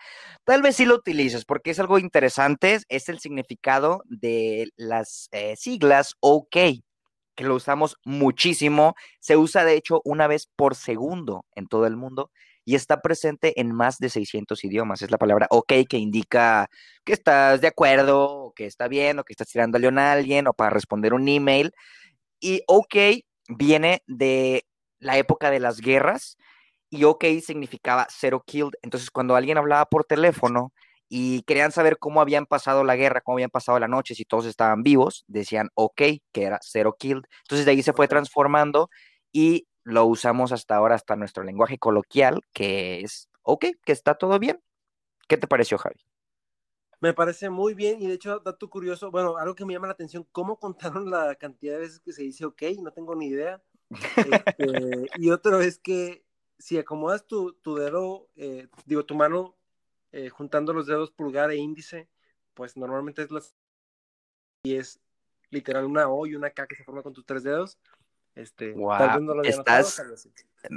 Tal 0.51 0.63
vez 0.63 0.75
sí 0.75 0.85
lo 0.85 0.97
utilices 0.97 1.45
porque 1.45 1.71
es 1.71 1.79
algo 1.79 2.01
interesante, 2.01 2.81
es 2.89 3.09
el 3.09 3.21
significado 3.21 4.03
de 4.07 4.73
las 4.75 5.29
eh, 5.31 5.55
siglas 5.55 6.17
OK, 6.19 6.57
que 7.37 7.45
lo 7.45 7.55
usamos 7.55 7.99
muchísimo. 8.05 8.97
Se 9.21 9.37
usa 9.37 9.65
de 9.65 9.75
hecho 9.77 10.01
una 10.05 10.27
vez 10.27 10.49
por 10.57 10.75
segundo 10.75 11.45
en 11.55 11.69
todo 11.69 11.87
el 11.87 11.97
mundo 11.97 12.33
y 12.65 12.75
está 12.75 13.01
presente 13.01 13.61
en 13.61 13.73
más 13.73 13.99
de 13.99 14.09
600 14.09 14.65
idiomas. 14.65 15.03
Es 15.03 15.13
la 15.13 15.19
palabra 15.19 15.47
OK 15.51 15.73
que 15.89 15.99
indica 15.99 16.69
que 17.05 17.13
estás 17.13 17.61
de 17.61 17.69
acuerdo, 17.69 18.53
que 18.57 18.67
está 18.67 18.89
bien, 18.89 19.21
o 19.21 19.23
que 19.23 19.35
estás 19.35 19.47
tirando 19.47 19.79
a 19.79 20.13
alguien, 20.13 20.49
o 20.49 20.53
para 20.53 20.71
responder 20.71 21.15
un 21.15 21.29
email. 21.29 21.71
Y 22.41 22.65
OK 22.67 22.97
viene 23.51 24.03
de 24.09 24.65
la 24.99 25.17
época 25.17 25.53
de 25.53 25.61
las 25.61 25.81
guerras 25.81 26.37
y 26.91 27.05
OK 27.05 27.25
significaba 27.43 28.07
zero 28.11 28.43
killed. 28.45 28.73
Entonces, 28.83 29.11
cuando 29.11 29.37
alguien 29.37 29.59
hablaba 29.59 29.87
por 29.87 30.05
teléfono 30.05 30.73
y 31.09 31.43
querían 31.43 31.73
saber 31.73 31.99
cómo 31.99 32.21
habían 32.21 32.47
pasado 32.47 32.85
la 32.85 32.97
guerra, 32.97 33.21
cómo 33.21 33.37
habían 33.37 33.51
pasado 33.51 33.79
la 33.79 33.89
noche, 33.89 34.15
si 34.15 34.25
todos 34.25 34.47
estaban 34.47 34.83
vivos, 34.83 35.25
decían 35.29 35.69
OK, 35.75 36.03
que 36.33 36.43
era 36.43 36.59
zero 36.63 36.97
killed. 36.99 37.23
Entonces, 37.45 37.65
de 37.65 37.73
ahí 37.73 37.83
se 37.83 37.93
fue 37.93 38.09
transformando 38.09 38.91
y 39.33 39.67
lo 39.85 40.05
usamos 40.05 40.53
hasta 40.53 40.77
ahora, 40.77 40.97
hasta 40.97 41.17
nuestro 41.17 41.45
lenguaje 41.45 41.79
coloquial, 41.79 42.41
que 42.53 43.01
es 43.01 43.29
OK, 43.43 43.67
que 43.85 43.93
está 43.93 44.15
todo 44.17 44.39
bien. 44.39 44.61
¿Qué 45.29 45.37
te 45.37 45.47
pareció, 45.47 45.79
Javi? 45.79 46.01
Me 47.01 47.15
parece 47.15 47.49
muy 47.49 47.73
bien 47.75 48.03
y 48.03 48.09
de 48.09 48.15
hecho, 48.15 48.41
dato 48.41 48.69
curioso, 48.69 49.11
bueno, 49.11 49.39
algo 49.39 49.55
que 49.55 49.65
me 49.65 49.73
llama 49.73 49.87
la 49.87 49.95
atención, 49.95 50.27
¿cómo 50.33 50.59
contaron 50.59 51.11
la 51.11 51.35
cantidad 51.37 51.75
de 51.75 51.81
veces 51.81 52.01
que 52.01 52.13
se 52.13 52.23
dice 52.23 52.45
OK? 52.45 52.63
No 52.83 52.93
tengo 52.93 53.15
ni 53.15 53.27
idea. 53.27 53.63
Este, 54.61 55.07
y 55.17 55.31
otro 55.31 55.61
es 55.61 55.81
que 55.81 56.25
si 56.61 56.79
acomodas 56.79 57.27
tu, 57.27 57.55
tu 57.55 57.75
dedo, 57.75 58.29
eh, 58.37 58.69
digo, 58.85 59.05
tu 59.05 59.15
mano, 59.15 59.57
eh, 60.13 60.29
juntando 60.29 60.73
los 60.73 60.87
dedos 60.87 61.11
pulgar 61.11 61.51
e 61.51 61.57
índice, 61.57 62.09
pues 62.55 62.77
normalmente 62.77 63.23
es 63.23 63.31
las... 63.31 63.57
Y 64.63 64.77
es 64.77 65.01
literal 65.49 65.87
una 65.87 66.09
O 66.09 66.27
y 66.27 66.35
una 66.35 66.51
K 66.51 66.67
que 66.67 66.77
se 66.77 66.85
forma 66.85 67.03
con 67.03 67.15
tus 67.15 67.25
tres 67.25 67.43
dedos. 67.43 67.79
Este, 68.35 68.73
wow. 68.73 69.21
no 69.21 69.35
lo 69.35 69.43
estás, 69.43 69.99
notado, 69.99 70.15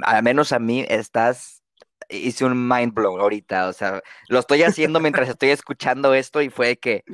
al 0.02 0.22
menos 0.22 0.52
a 0.52 0.58
mí, 0.58 0.84
estás 0.88 1.62
hice 2.08 2.44
un 2.44 2.68
mind 2.68 2.92
blow 2.92 3.18
ahorita, 3.18 3.68
o 3.68 3.72
sea, 3.72 4.02
lo 4.28 4.38
estoy 4.38 4.62
haciendo 4.62 5.00
mientras 5.00 5.28
estoy 5.28 5.50
escuchando 5.50 6.14
esto 6.14 6.42
y 6.42 6.50
fue 6.50 6.76
que, 6.76 7.04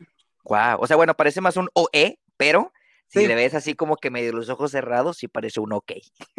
wow, 0.44 0.78
o 0.78 0.86
sea, 0.86 0.96
bueno, 0.96 1.14
parece 1.14 1.40
más 1.40 1.56
un 1.56 1.68
OE, 1.74 2.18
pero 2.36 2.72
si 3.10 3.26
le 3.26 3.34
ves 3.34 3.54
así 3.54 3.74
como 3.74 3.96
que 3.96 4.10
medio 4.10 4.32
los 4.32 4.48
ojos 4.48 4.70
cerrados, 4.70 5.18
sí 5.18 5.26
parece 5.26 5.58
un 5.58 5.72
OK. 5.72 5.92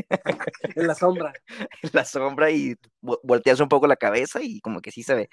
en 0.75 0.87
la 0.87 0.95
sombra. 0.95 1.33
en 1.83 1.89
la 1.93 2.05
sombra 2.05 2.49
y 2.49 2.75
volteas 3.01 3.59
un 3.59 3.67
poco 3.67 3.87
la 3.87 3.97
cabeza 3.97 4.41
y 4.41 4.61
como 4.61 4.81
que 4.81 4.91
sí 4.91 5.03
se 5.03 5.15
ve. 5.15 5.29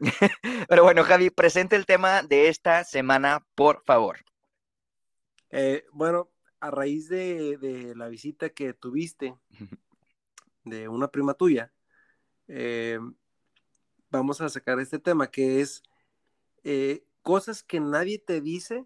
pero 0.68 0.82
bueno, 0.82 1.04
Javi, 1.04 1.30
presente 1.30 1.76
el 1.76 1.86
tema 1.86 2.22
de 2.22 2.48
esta 2.48 2.82
semana, 2.82 3.46
por 3.54 3.82
favor. 3.84 4.18
Eh, 5.50 5.84
bueno, 5.92 6.30
a 6.58 6.70
raíz 6.70 7.08
de, 7.08 7.58
de 7.58 7.94
la 7.94 8.08
visita 8.08 8.50
que 8.50 8.74
tuviste 8.74 9.34
de 10.64 10.88
una 10.88 11.08
prima 11.08 11.34
tuya, 11.34 11.72
eh, 12.48 12.98
vamos 14.10 14.40
a 14.40 14.48
sacar 14.48 14.80
este 14.80 14.98
tema 14.98 15.30
que 15.30 15.60
es 15.60 15.82
eh, 16.64 17.04
cosas 17.22 17.62
que 17.62 17.80
nadie 17.80 18.18
te 18.18 18.40
dice 18.40 18.84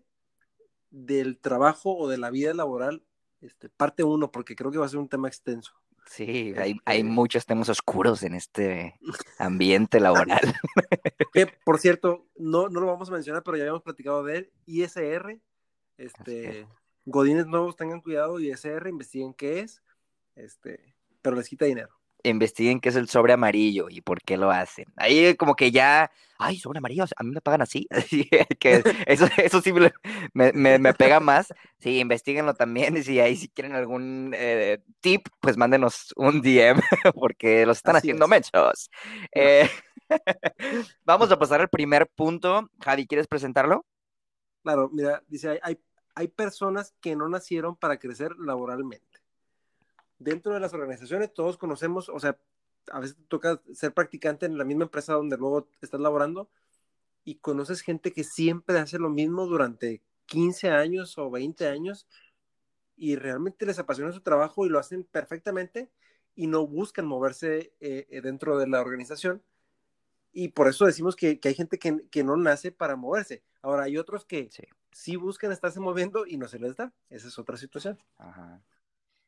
del 0.91 1.39
trabajo 1.39 1.97
o 1.97 2.09
de 2.09 2.19
la 2.19 2.31
vida 2.31 2.55
laboral, 2.55 3.03
este, 3.41 3.69
parte 3.69 4.03
uno, 4.03 4.31
porque 4.31 4.57
creo 4.57 4.71
que 4.71 4.79
va 4.79 4.87
a 4.87 4.89
ser 4.89 4.99
un 4.99 5.09
tema 5.09 5.29
extenso. 5.29 5.73
Sí, 6.07 6.55
hay, 6.57 6.77
hay, 6.85 6.99
este 6.99 7.05
muchos 7.05 7.47
temas 7.47 7.69
oscuros 7.69 8.23
en 8.23 8.35
este 8.35 8.99
ambiente 9.39 9.99
laboral. 9.99 10.41
que, 11.33 11.49
por 11.65 11.79
cierto, 11.79 12.27
no, 12.37 12.69
no 12.69 12.81
lo 12.81 12.87
vamos 12.87 13.09
a 13.09 13.13
mencionar, 13.13 13.43
pero 13.43 13.57
ya 13.57 13.65
habíamos 13.65 13.83
platicado 13.83 14.23
de 14.23 14.37
él. 14.37 14.53
ISR, 14.67 15.41
este, 15.99 16.69
Godines 17.05 17.47
nuevos 17.47 17.77
tengan 17.77 18.01
cuidado, 18.01 18.39
ISR, 18.39 18.89
investiguen 18.89 19.35
qué 19.35 19.61
es, 19.61 19.83
este, 20.37 20.95
pero 21.23 21.37
les 21.37 21.49
quita 21.49 21.65
dinero 21.65 21.97
investiguen 22.23 22.81
qué 22.81 22.89
es 22.89 22.97
el 22.97 23.09
sobre 23.09 23.33
amarillo 23.33 23.87
y 23.89 24.01
por 24.01 24.21
qué 24.23 24.37
lo 24.37 24.51
hacen. 24.51 24.87
Ahí 24.97 25.35
como 25.37 25.55
que 25.55 25.71
ya, 25.71 26.11
ay, 26.39 26.59
sobre 26.59 26.79
amarillo, 26.79 27.05
a 27.17 27.23
mí 27.23 27.31
me 27.31 27.41
pagan 27.41 27.63
así. 27.63 27.87
que 28.59 28.83
eso, 29.07 29.27
eso 29.37 29.61
sí 29.61 29.73
me, 29.73 30.53
me, 30.53 30.95
pega 30.95 31.21
más. 31.21 31.53
Sí, 31.79 31.99
investiguenlo 32.01 32.55
también. 32.55 32.97
Y 32.97 33.03
si 33.03 33.21
ahí 33.21 33.37
si 33.37 33.49
quieren 33.49 33.75
algún 33.75 34.33
eh, 34.37 34.83
tip, 35.01 35.29
pues 35.41 35.57
mándenos 35.57 36.13
un 36.17 36.41
DM 36.41 36.81
porque 37.15 37.67
los 37.67 37.79
están 37.79 37.97
haciendo 37.97 38.29
mechos. 38.29 38.91
Eh, 39.33 39.69
vamos 41.05 41.31
a 41.31 41.39
pasar 41.39 41.61
al 41.61 41.69
primer 41.69 42.09
punto. 42.09 42.71
Javi, 42.81 43.07
¿quieres 43.07 43.27
presentarlo? 43.27 43.85
Claro, 44.63 44.91
mira, 44.93 45.23
dice, 45.29 45.61
hay, 45.63 45.79
hay 46.15 46.29
personas 46.29 46.93
que 47.01 47.15
no 47.15 47.29
nacieron 47.29 47.77
para 47.77 47.99
crecer 47.99 48.33
laboralmente 48.37 49.16
dentro 50.19 50.55
de 50.55 50.61
las 50.61 50.73
organizaciones 50.73 51.33
todos 51.33 51.59
conocemos, 51.59 52.09
o 52.09 52.19
sea, 52.19 52.39
a 52.91 53.01
veces 53.01 53.17
te 53.17 53.25
toca 53.25 53.61
ser 53.73 53.93
practicante 53.93 54.47
en 54.47 54.59
la 54.59 54.65
misma 54.65 54.85
empresa 54.85 55.15
donde 55.15 55.37
luego 55.37 55.69
estás 55.81 56.01
laborando 56.01 56.49
y 57.25 57.37
conoces 57.37 57.81
gente 57.81 58.13
que 58.13 58.25
siempre 58.25 58.79
hace 58.79 58.99
lo 58.99 59.11
mismo 59.11 59.47
durante 59.47 60.03
15 60.27 60.71
años 60.71 61.19
o 61.19 61.31
20 61.31 61.67
años 61.67 62.07
y 62.97 63.17
realmente 63.17 63.67
les 63.67 63.79
apasiona 63.79 64.13
su 64.13 64.21
trabajo 64.21 64.65
y 64.65 64.69
lo 64.69 64.79
hacen 64.79 65.05
perfectamente 65.05 65.91
y 66.35 66.47
no 66.47 66.67
buscan 66.67 67.07
moverse 67.07 67.73
eh, 67.81 68.07
eh, 68.11 68.21
dentro 68.21 68.59
de 68.59 68.69
la 68.69 68.81
organización. 68.81 69.43
Y 70.33 70.49
por 70.49 70.69
eso 70.69 70.85
decimos 70.85 71.17
que, 71.17 71.41
hay 71.43 71.55
gente 71.55 71.79
que, 71.79 72.25
no 72.25 72.37
nace 72.37 72.71
para 72.71 72.95
moverse. 72.95 73.43
Ahora 73.63 73.85
hay 73.85 73.97
otros 73.97 74.27
que 74.27 74.51
sí. 74.51 74.65
sí 74.93 75.17
buscan 75.17 75.51
estarse 75.51 75.81
moviendo 75.81 76.27
y 76.27 76.37
no 76.37 76.47
se 76.47 76.59
les 76.59 76.77
da. 76.77 76.93
Esa 77.09 77.29
es 77.29 77.39
otra 77.39 77.57
situación. 77.57 77.99
Ajá 78.19 78.63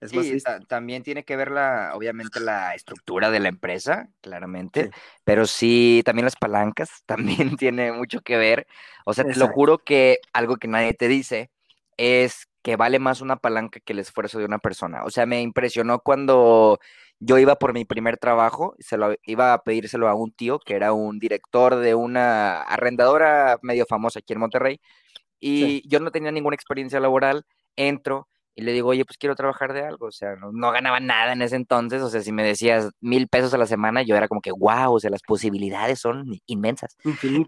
sí, 0.07 0.38
también 0.69 1.02
tiene 1.02 1.25
que 1.25 1.37
ver 1.37 1.50
la, 1.50 1.93
obviamente 1.95 2.40
la 2.40 2.75
estructura 2.75 3.31
de 3.31 3.40
la 3.40 3.49
empresa, 3.49 4.09
claramente, 4.21 4.90
pero 5.25 5.47
sí, 5.47 6.02
también 6.05 6.25
las 6.25 6.37
palancas 6.37 6.90
también 7.07 7.57
tiene 7.57 7.93
mucho 7.93 8.21
que 8.21 8.37
ver. 8.37 8.67
O 9.05 9.14
sea, 9.14 9.25
te 9.25 9.37
lo 9.37 9.49
juro 9.49 9.78
que 9.78 10.19
algo 10.33 10.57
que 10.57 10.69
nadie 10.69 10.95
te 10.95 11.09
dice 11.09 11.50
es 11.97 12.49
que 12.62 12.76
vale 12.76 12.99
más 12.99 13.21
una 13.21 13.37
palanca 13.37 13.81
que 13.81 13.93
el 13.93 13.99
esfuerzo 13.99 14.38
de 14.38 14.45
una 14.45 14.59
persona. 14.59 15.05
O 15.05 15.11
sea, 15.11 15.26
me 15.26 15.40
impresionó 15.43 16.00
cuando 16.00 16.78
yo 17.19 17.38
iba 17.38 17.57
por 17.57 17.73
mi 17.73 17.85
primer 17.85 18.19
trabajo, 18.19 18.76
se 18.78 18.97
lo 18.97 19.17
iba 19.25 19.52
a 19.52 19.62
pedírselo 19.62 20.09
a 20.09 20.14
un 20.14 20.33
tío 20.33 20.61
que 20.61 20.75
era 20.75 20.93
un 20.93 21.19
director 21.19 21.76
de 21.76 21.95
una 21.95 22.62
arrendadora 22.62 23.59
medio 23.62 23.87
famosa 23.87 24.21
aquí 24.21 24.33
en 24.33 24.40
Monterrey 24.40 24.81
y 25.40 25.88
yo 25.88 26.00
no 26.00 26.11
tenía 26.11 26.31
ninguna 26.31 26.55
experiencia 26.55 27.00
laboral, 27.00 27.45
entro 27.76 28.28
y 28.58 28.62
le 28.62 28.72
digo, 28.72 28.88
oye, 28.88 29.04
pues 29.04 29.16
quiero 29.18 29.36
trabajar 29.36 29.72
de 29.72 29.84
algo, 29.84 30.06
o 30.06 30.10
sea, 30.10 30.34
no, 30.34 30.72
ganaba 30.72 30.98
nada 30.98 31.32
en 31.32 31.42
ese 31.42 31.54
entonces, 31.54 32.02
o 32.02 32.10
sea, 32.10 32.22
si 32.22 32.32
me 32.32 32.42
decías 32.42 32.90
mil 33.00 33.28
pesos 33.28 33.54
a 33.54 33.56
la 33.56 33.66
semana, 33.66 34.02
yo 34.02 34.16
era 34.16 34.26
como 34.26 34.40
que, 34.40 34.50
wow, 34.50 34.94
o 34.94 34.98
sea, 34.98 35.10
las 35.10 35.22
posibilidades 35.22 36.00
son 36.00 36.24
inmensas. 36.46 36.96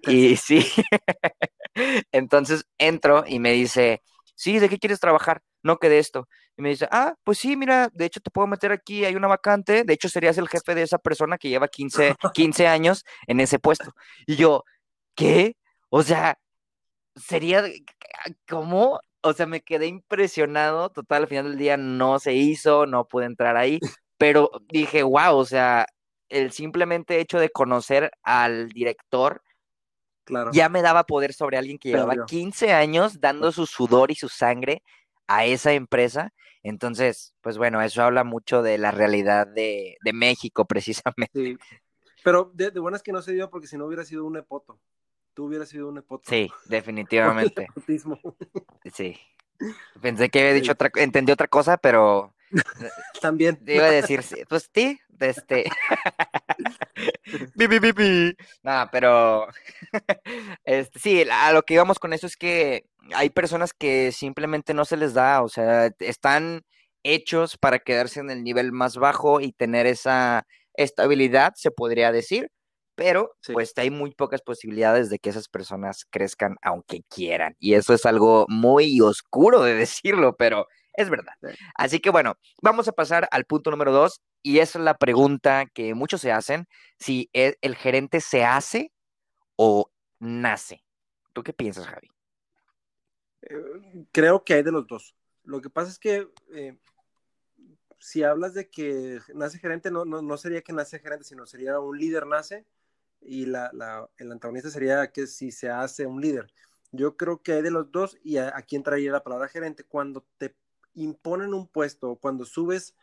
Y 0.07 0.37
sí, 0.37 0.65
entonces 2.13 2.65
entro 2.79 3.25
y 3.27 3.41
me 3.41 3.51
dice, 3.51 4.03
sí, 4.37 4.61
¿de 4.61 4.69
qué 4.69 4.79
quieres 4.79 5.01
trabajar? 5.01 5.43
No 5.65 5.79
que 5.79 5.89
de 5.89 5.99
esto. 5.99 6.29
Y 6.57 6.63
me 6.63 6.69
dice, 6.69 6.87
ah, 6.93 7.17
pues 7.25 7.39
sí, 7.39 7.57
mira, 7.57 7.91
de 7.93 8.05
hecho 8.05 8.21
te 8.21 8.31
puedo 8.31 8.47
meter 8.47 8.71
aquí, 8.71 9.05
hay 9.05 9.17
una 9.17 9.27
vacante, 9.27 9.83
de 9.83 9.93
hecho 9.93 10.09
serías 10.09 10.39
el 10.39 10.47
jefe 10.47 10.77
de 10.77 10.83
esa 10.83 10.99
persona 10.99 11.39
que 11.39 11.49
lleva 11.49 11.67
15, 11.67 12.15
15 12.33 12.67
años 12.69 13.05
en 13.27 13.41
ese 13.41 13.59
puesto. 13.59 13.91
Y 14.29 14.37
yo, 14.37 14.63
¿qué? 15.17 15.57
O 15.89 16.05
sea, 16.05 16.39
sería, 17.17 17.65
¿cómo? 18.49 19.01
O 19.23 19.33
sea, 19.33 19.47
me 19.47 19.61
quedé 19.61 19.87
impresionado, 19.87 20.91
total, 20.91 21.23
al 21.23 21.29
final 21.29 21.45
del 21.47 21.59
día 21.59 21.77
no 21.77 22.19
se 22.19 22.35
hizo, 22.35 22.87
no 22.87 23.07
pude 23.07 23.27
entrar 23.27 23.57
ahí, 23.57 23.79
pero 24.19 24.51
dije, 24.69 25.03
wow, 25.03 25.37
o 25.37 25.45
sea, 25.45 25.87
el 26.29 26.53
simplemente 26.53 27.21
hecho 27.21 27.39
de 27.39 27.51
conocer 27.51 28.13
al 28.23 28.69
director 28.69 29.43
claro. 30.25 30.51
ya 30.53 30.69
me 30.69 30.83
daba 30.83 31.05
poder 31.05 31.33
sobre 31.33 31.59
alguien 31.59 31.79
que 31.79 31.91
llevaba 31.91 32.25
15 32.27 32.73
años 32.73 33.21
dando 33.21 33.53
su 33.53 33.67
sudor 33.67 34.11
y 34.11 34.15
su 34.15 34.29
sangre 34.29 34.83
a 35.27 35.45
esa 35.45 35.73
empresa. 35.73 36.33
Entonces, 36.63 37.35
pues 37.41 37.57
bueno, 37.57 37.81
eso 37.81 38.03
habla 38.03 38.23
mucho 38.23 38.63
de 38.63 38.79
la 38.79 38.91
realidad 38.91 39.47
de, 39.47 39.97
México, 40.13 40.67
precisamente. 40.67 41.31
Sí. 41.33 41.57
Pero 42.23 42.51
de, 42.55 42.71
de 42.71 42.81
buenas 42.81 43.03
que 43.03 43.13
no 43.13 43.23
se 43.23 43.33
dio 43.33 43.49
porque 43.49 43.67
si 43.67 43.79
no 43.79 43.87
hubiera 43.87 44.05
sido 44.05 44.27
un 44.27 44.37
epoto 44.37 44.79
tú 45.41 45.47
hubieras 45.47 45.71
sido 45.71 45.89
un 45.89 45.95
nepotismo. 45.97 46.37
Sí, 46.37 46.53
definitivamente. 46.67 47.69
sí. 48.93 49.17
Pensé 50.01 50.29
que 50.29 50.41
había 50.41 50.53
dicho 50.53 50.73
otra, 50.73 50.91
entendí 50.97 51.33
otra 51.33 51.49
cosa, 51.49 51.79
pero 51.79 52.35
también. 53.23 53.57
Te 53.65 53.77
iba 53.77 53.87
a 53.87 53.91
decir, 53.91 54.23
pues 54.49 54.71
sí, 54.75 55.01
Este. 55.19 55.65
Nada, 58.63 58.91
pero. 58.91 59.47
este, 60.65 60.99
sí, 60.99 61.25
a 61.31 61.53
lo 61.53 61.63
que 61.63 61.75
íbamos 61.75 61.99
con 61.99 62.13
eso 62.13 62.27
es 62.27 62.37
que 62.37 62.85
hay 63.15 63.31
personas 63.31 63.73
que 63.73 64.13
simplemente 64.13 64.75
no 64.75 64.85
se 64.85 64.97
les 64.99 65.15
da, 65.15 65.43
o 65.43 65.49
sea, 65.49 65.91
están 66.01 66.63
hechos 67.03 67.57
para 67.57 67.79
quedarse 67.79 68.21
en 68.21 68.31
el 68.31 68.45
nivel 68.45 68.73
más 68.73 68.97
bajo 68.97 69.41
y 69.41 69.53
tener 69.53 69.87
esa 69.87 70.47
estabilidad, 70.75 71.55
se 71.57 71.71
podría 71.71 72.13
decir, 72.13 72.51
pero 73.01 73.35
pues 73.55 73.73
hay 73.77 73.89
muy 73.89 74.11
pocas 74.11 74.43
posibilidades 74.43 75.09
de 75.09 75.19
que 75.19 75.31
esas 75.31 75.49
personas 75.49 76.05
crezcan 76.11 76.59
aunque 76.61 77.03
quieran. 77.09 77.57
Y 77.59 77.73
eso 77.73 77.95
es 77.95 78.05
algo 78.05 78.45
muy 78.51 79.01
oscuro 79.01 79.63
de 79.63 79.73
decirlo, 79.87 80.37
pero 80.37 80.67
es 80.93 81.09
verdad. 81.09 81.33
Así 81.77 82.01
que 82.01 82.11
bueno, 82.11 82.35
vamos 82.61 82.89
a 82.89 82.93
pasar 82.93 83.27
al 83.31 83.47
punto 83.47 83.71
número 83.71 83.91
dos 83.91 84.21
y 84.43 84.59
esa 84.59 84.79
es 84.79 84.85
la 84.85 84.99
pregunta 84.99 85.65
que 85.73 85.95
muchos 85.95 86.21
se 86.21 86.31
hacen, 86.31 86.67
si 86.99 87.31
e, 87.33 87.57
el 87.63 87.75
gerente 87.75 88.21
se 88.21 88.45
hace 88.45 88.93
o 89.57 89.91
nace. 90.19 90.85
¿Tú 91.33 91.43
qué 91.43 91.55
piensas, 91.55 91.87
Javi? 91.87 92.09
Eh, 93.41 94.05
creo 94.13 94.45
que 94.45 94.53
hay 94.53 94.63
de 94.63 94.73
los 94.73 94.87
dos. 94.87 95.17
Lo 95.45 95.63
que 95.63 95.71
pasa 95.71 95.91
es 95.91 95.99
que 95.99 96.29
eh, 96.53 96.77
si 97.99 98.25
hablas 98.25 98.53
de 98.53 98.69
que 98.69 99.21
nace 99.33 99.59
gerente, 99.59 99.91
no, 99.91 100.05
no, 100.05 100.21
no, 100.21 100.37
sería 100.37 100.61
que 100.61 100.75
nace 100.75 100.99
gerente, 100.99 101.25
sino 101.25 101.47
sería 101.47 101.81
un 101.81 101.97
líder 101.99 102.27
nace 102.27 102.67
y 103.21 103.47
la, 103.47 103.71
la, 103.73 104.09
el 104.19 104.33
antagonista 104.33 104.71
sería 104.71 105.11
que 105.13 105.27
si 105.27 105.53
se 105.53 105.69
hace 105.69 106.07
un 106.07 106.21
líder. 106.21 106.53
Yo 106.93 107.17
creo 107.17 107.43
que 107.43 107.53
hay 107.53 107.63
de 107.63 107.71
los 107.71 107.91
dos 107.93 108.19
y 108.23 108.39
aquí 108.39 108.77
entraría 108.77 109.13
la 109.13 109.23
palabra 109.23 109.49
gerente. 109.49 109.85
Cuando 109.85 110.27
te 110.39 110.57
imponen 110.95 111.55
un 111.55 111.69
puesto, 111.69 112.17
cuando 112.17 112.45
subes 112.45 112.95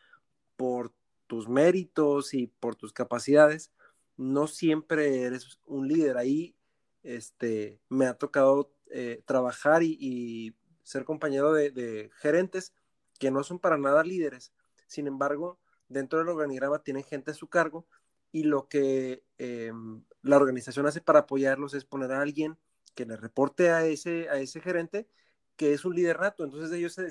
por 0.56 0.92
tus 1.26 1.48
méritos 1.48 2.34
y 2.34 2.48
por 2.48 2.76
tus 2.76 2.92
capacidades, 2.92 3.72
no 4.16 4.46
siempre 4.46 5.22
eres 5.22 5.60
un 5.64 5.88
líder. 5.88 6.18
Ahí 6.18 6.56
este, 7.02 7.80
me 7.88 8.06
ha 8.06 8.14
tocado 8.14 8.72
eh, 8.90 9.22
trabajar 9.26 9.82
y, 9.82 10.54
ser 10.82 11.04
compañero 11.04 11.52
de, 11.52 11.70
de, 11.70 12.10
gerentes 12.16 12.72
que 13.18 13.30
no 13.30 13.44
son 13.44 13.58
para 13.58 13.76
nada 13.76 14.02
líderes. 14.02 14.54
Sin 14.86 15.06
embargo, 15.06 15.58
dentro 15.86 16.18
del 16.18 16.30
organigrama 16.30 16.82
tienen 16.82 17.04
gente 17.04 17.30
a 17.32 17.34
su 17.34 17.46
cargo 17.46 17.86
y 18.32 18.44
lo 18.44 18.68
que 18.68 19.24
em, 19.38 20.04
la 20.22 20.36
organización 20.36 20.86
hace 20.86 21.00
para 21.00 21.20
apoyarlos 21.20 21.74
es 21.74 21.84
poner 21.84 22.12
a 22.12 22.20
alguien 22.20 22.58
que 22.94 23.06
le 23.06 23.16
reporte 23.16 23.70
a 23.70 23.86
ese, 23.86 24.28
a 24.28 24.38
ese 24.38 24.60
gerente 24.60 25.08
que 25.56 25.72
es 25.72 25.84
un 25.84 25.94
líder 25.94 26.20
nato. 26.20 26.44
Entonces 26.44 26.70
ellos 26.72 26.94
se, 26.94 27.10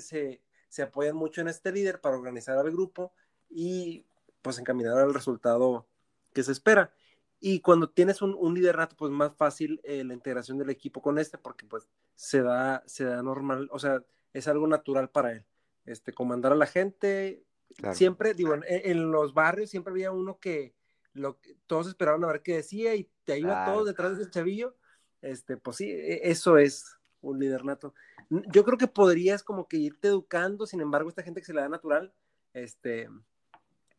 se, 0.68 0.82
apoyan 0.82 1.16
mucho 1.16 1.40
en 1.40 1.48
este 1.48 1.72
líder 1.72 2.00
para 2.00 2.16
organizar 2.16 2.58
al 2.58 2.70
grupo 2.70 3.12
y 3.48 4.06
pues 4.42 4.58
encaminar 4.58 4.98
al 4.98 5.14
resultado 5.14 5.86
que 6.32 6.42
se 6.42 6.52
espera. 6.52 6.92
Y 7.40 7.60
cuando 7.60 7.90
tienes 7.90 8.22
un, 8.22 8.34
un 8.34 8.54
líder 8.54 8.78
nato, 8.78 8.96
pues 8.96 9.12
más 9.12 9.32
fácil 9.36 9.80
eh, 9.84 10.02
la 10.04 10.14
integración 10.14 10.58
del 10.58 10.70
equipo 10.70 11.00
con 11.00 11.18
este, 11.18 11.38
porque 11.38 11.66
pues 11.66 11.88
se 12.14 12.42
da, 12.42 12.82
se 12.86 13.04
da 13.04 13.22
normal, 13.22 13.68
o 13.70 13.78
sea, 13.78 14.02
es 14.32 14.48
algo 14.48 14.66
natural 14.66 15.10
para 15.10 15.32
él. 15.32 15.44
Este, 15.84 16.12
comandar 16.12 16.52
a 16.52 16.56
la 16.56 16.66
gente, 16.66 17.44
siempre, 17.92 18.34
digo, 18.34 18.54
en, 18.66 19.10
los 19.10 19.34
barrios 19.34 19.70
siempre 19.70 19.92
había 19.92 20.10
uno 20.10 20.38
que, 20.38 20.74
lo, 21.18 21.38
todos 21.66 21.88
esperaban 21.88 22.24
a 22.24 22.28
ver 22.28 22.42
qué 22.42 22.56
decía 22.56 22.94
y 22.94 23.08
te 23.24 23.38
iba 23.38 23.64
todo 23.64 23.84
detrás 23.84 24.16
de 24.16 24.22
ese 24.22 24.30
chavillo, 24.30 24.76
este, 25.22 25.56
pues 25.56 25.76
sí, 25.76 25.90
e, 25.90 26.30
eso 26.30 26.58
es 26.58 26.98
un 27.20 27.38
líder 27.38 27.64
nato. 27.64 27.94
Yo 28.30 28.64
creo 28.64 28.78
que 28.78 28.86
podrías 28.86 29.42
como 29.42 29.68
que 29.68 29.78
irte 29.78 30.08
educando, 30.08 30.66
sin 30.66 30.80
embargo, 30.80 31.08
esta 31.08 31.22
gente 31.22 31.40
que 31.40 31.46
se 31.46 31.54
le 31.54 31.60
da 31.60 31.68
natural, 31.68 32.12
este, 32.52 33.08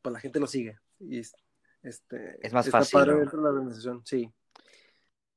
pues 0.02 0.14
la 0.14 0.20
gente 0.20 0.40
lo 0.40 0.48
sigue. 0.48 0.80
Y 1.00 1.20
este, 1.84 2.38
es 2.42 2.54
más 2.54 2.70
fácil. 2.70 3.06
dentro 3.06 3.38
de 3.38 3.44
la 3.44 3.50
organización, 3.50 4.02
sí. 4.06 4.32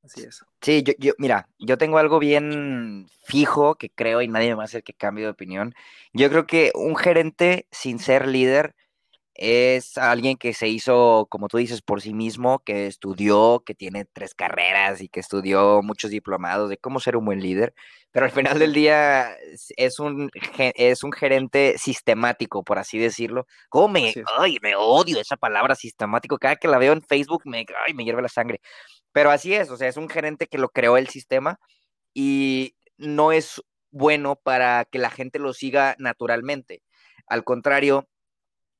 Así 0.03 0.21
es. 0.23 0.43
Sí, 0.61 0.83
yo, 0.83 0.93
yo, 0.99 1.13
mira, 1.17 1.47
yo 1.59 1.77
tengo 1.77 1.97
algo 1.97 2.19
bien 2.19 3.07
fijo 3.23 3.75
que 3.75 3.89
creo 3.89 4.21
y 4.21 4.27
nadie 4.27 4.49
me 4.49 4.55
va 4.55 4.63
a 4.63 4.65
hacer 4.65 4.83
que 4.83 4.93
cambie 4.93 5.23
de 5.23 5.31
opinión. 5.31 5.73
Yo 6.11 6.29
creo 6.29 6.45
que 6.45 6.71
un 6.75 6.97
gerente 6.97 7.67
sin 7.71 7.99
ser 7.99 8.27
líder 8.27 8.75
es 9.35 9.97
alguien 9.97 10.37
que 10.37 10.53
se 10.53 10.67
hizo, 10.67 11.27
como 11.29 11.47
tú 11.47 11.57
dices, 11.57 11.81
por 11.81 12.01
sí 12.01 12.13
mismo, 12.13 12.59
que 12.59 12.87
estudió, 12.87 13.63
que 13.65 13.73
tiene 13.73 14.05
tres 14.05 14.35
carreras 14.35 15.01
y 15.01 15.09
que 15.09 15.19
estudió 15.19 15.81
muchos 15.81 16.11
diplomados 16.11 16.69
de 16.69 16.77
cómo 16.77 16.99
ser 16.99 17.17
un 17.17 17.25
buen 17.25 17.41
líder, 17.41 17.73
pero 18.11 18.25
al 18.27 18.31
final 18.31 18.59
del 18.59 18.73
día 18.73 19.35
es 19.75 19.99
un, 19.99 20.29
es 20.75 21.03
un 21.03 21.11
gerente 21.11 21.75
sistemático, 21.79 22.63
por 22.63 22.77
así 22.77 22.99
decirlo. 22.99 23.47
¿Cómo 23.69 23.87
me, 23.87 24.13
ay, 24.37 24.57
me 24.61 24.75
odio 24.75 25.19
esa 25.19 25.35
palabra 25.35 25.73
sistemático? 25.73 26.37
Cada 26.37 26.55
que 26.57 26.67
la 26.67 26.77
veo 26.77 26.93
en 26.93 27.01
Facebook 27.01 27.41
me, 27.45 27.65
ay, 27.85 27.95
me 27.95 28.03
hierve 28.05 28.21
la 28.21 28.29
sangre. 28.29 28.61
Pero 29.11 29.31
así 29.31 29.53
es, 29.55 29.71
o 29.71 29.77
sea, 29.77 29.87
es 29.87 29.97
un 29.97 30.09
gerente 30.09 30.47
que 30.47 30.59
lo 30.59 30.69
creó 30.69 30.97
el 30.97 31.07
sistema 31.07 31.59
y 32.13 32.75
no 32.97 33.31
es 33.31 33.61
bueno 33.91 34.35
para 34.35 34.85
que 34.85 34.99
la 34.99 35.09
gente 35.09 35.39
lo 35.39 35.53
siga 35.53 35.95
naturalmente. 35.97 36.83
Al 37.27 37.43
contrario, 37.43 38.07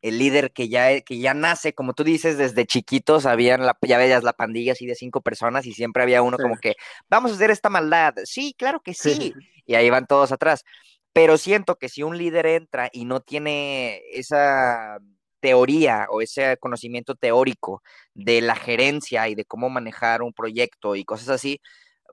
el 0.03 0.19
líder 0.19 0.51
que 0.51 0.67
ya, 0.67 0.99
que 0.99 1.17
ya 1.17 1.33
nace, 1.33 1.73
como 1.73 1.93
tú 1.93 2.03
dices, 2.03 2.37
desde 2.37 2.65
chiquitos, 2.65 3.25
habían 3.25 3.65
la, 3.65 3.77
ya 3.81 3.97
veías 3.97 4.21
la 4.21 4.33
pandilla 4.33 4.73
así 4.73 4.85
de 4.85 4.95
cinco 4.95 5.21
personas 5.21 5.65
y 5.65 5.71
siempre 5.71 6.03
había 6.03 6.21
uno 6.21 6.37
como 6.37 6.57
que, 6.57 6.75
vamos 7.09 7.31
a 7.31 7.35
hacer 7.35 7.51
esta 7.51 7.69
maldad. 7.69 8.13
Sí, 8.25 8.53
claro 8.57 8.81
que 8.81 8.93
sí. 8.93 9.33
Y 9.65 9.75
ahí 9.75 9.89
van 9.89 10.05
todos 10.05 10.33
atrás. 10.33 10.65
Pero 11.13 11.37
siento 11.37 11.77
que 11.77 11.87
si 11.87 12.03
un 12.03 12.17
líder 12.17 12.45
entra 12.47 12.89
y 12.91 13.05
no 13.05 13.21
tiene 13.21 14.01
esa 14.11 14.99
teoría 15.39 16.07
o 16.09 16.19
ese 16.19 16.57
conocimiento 16.57 17.15
teórico 17.15 17.81
de 18.13 18.41
la 18.41 18.55
gerencia 18.55 19.29
y 19.29 19.35
de 19.35 19.45
cómo 19.45 19.69
manejar 19.69 20.21
un 20.21 20.33
proyecto 20.33 20.97
y 20.97 21.05
cosas 21.05 21.29
así, 21.29 21.61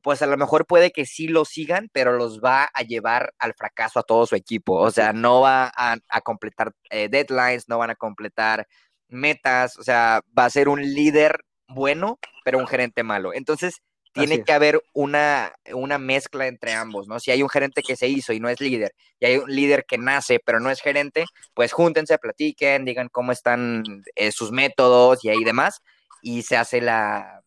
pues 0.02 0.22
a 0.22 0.26
lo 0.26 0.36
mejor 0.36 0.66
puede 0.66 0.92
que 0.92 1.06
sí 1.06 1.28
lo 1.28 1.44
sigan, 1.44 1.88
pero 1.92 2.16
los 2.16 2.40
va 2.40 2.68
a 2.72 2.82
llevar 2.82 3.34
al 3.38 3.54
fracaso 3.54 3.98
a 3.98 4.02
todo 4.02 4.26
su 4.26 4.36
equipo. 4.36 4.74
O 4.74 4.90
sea, 4.90 5.12
no 5.12 5.40
va 5.40 5.72
a, 5.74 6.20
completar 6.22 6.72
eh, 6.90 7.08
deadlines, 7.10 7.68
no 7.68 7.78
van 7.78 7.90
a 7.90 7.94
completar 7.94 8.66
metas, 9.08 9.78
o 9.78 9.82
sea, 9.82 10.22
va 10.38 10.44
a 10.46 10.50
ser 10.50 10.68
un 10.68 10.80
líder 10.82 11.44
bueno, 11.68 12.18
pero 12.44 12.58
un 12.58 12.66
gerente 12.66 13.02
malo. 13.02 13.34
Entonces, 13.34 13.82
tiene 14.12 14.42
que 14.42 14.52
haber 14.52 14.82
una, 14.92 15.52
una 15.72 15.98
mezcla 15.98 16.46
entre 16.46 16.72
ambos, 16.72 17.06
¿no? 17.06 17.20
Si 17.20 17.30
hay 17.30 17.42
un 17.42 17.48
gerente 17.48 17.82
que 17.82 17.96
se 17.96 18.08
hizo 18.08 18.32
y 18.32 18.40
no 18.40 18.48
es 18.48 18.60
líder, 18.60 18.92
y 19.20 19.26
hay 19.26 19.36
un 19.36 19.54
líder 19.54 19.84
que 19.86 19.98
nace 19.98 20.40
pero 20.44 20.58
no 20.58 20.70
es 20.70 20.80
gerente, 20.80 21.26
pues 21.54 21.72
júntense, 21.72 22.18
platiquen, 22.18 22.84
digan 22.84 23.08
cómo 23.08 23.30
están 23.30 23.84
eh, 24.16 24.32
sus 24.32 24.50
métodos 24.50 25.24
y 25.24 25.28
ahí 25.28 25.44
demás, 25.44 25.80
y 26.22 26.42
se 26.42 26.56
hace 26.56 26.80
la, 26.80 27.42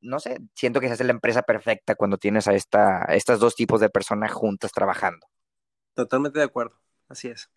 no 0.00 0.20
sé, 0.20 0.38
siento 0.54 0.80
que 0.80 0.88
se 0.88 0.94
hace 0.94 1.04
la 1.04 1.12
empresa 1.12 1.42
perfecta 1.42 1.94
cuando 1.94 2.18
tienes 2.18 2.48
a 2.48 2.54
esta, 2.54 3.04
estos 3.04 3.40
dos 3.40 3.54
tipos 3.54 3.80
de 3.80 3.90
personas 3.90 4.32
juntas 4.32 4.72
trabajando. 4.72 5.26
Totalmente 5.94 6.38
de 6.38 6.44
acuerdo, 6.44 6.76
así 7.08 7.28
es. 7.28 7.50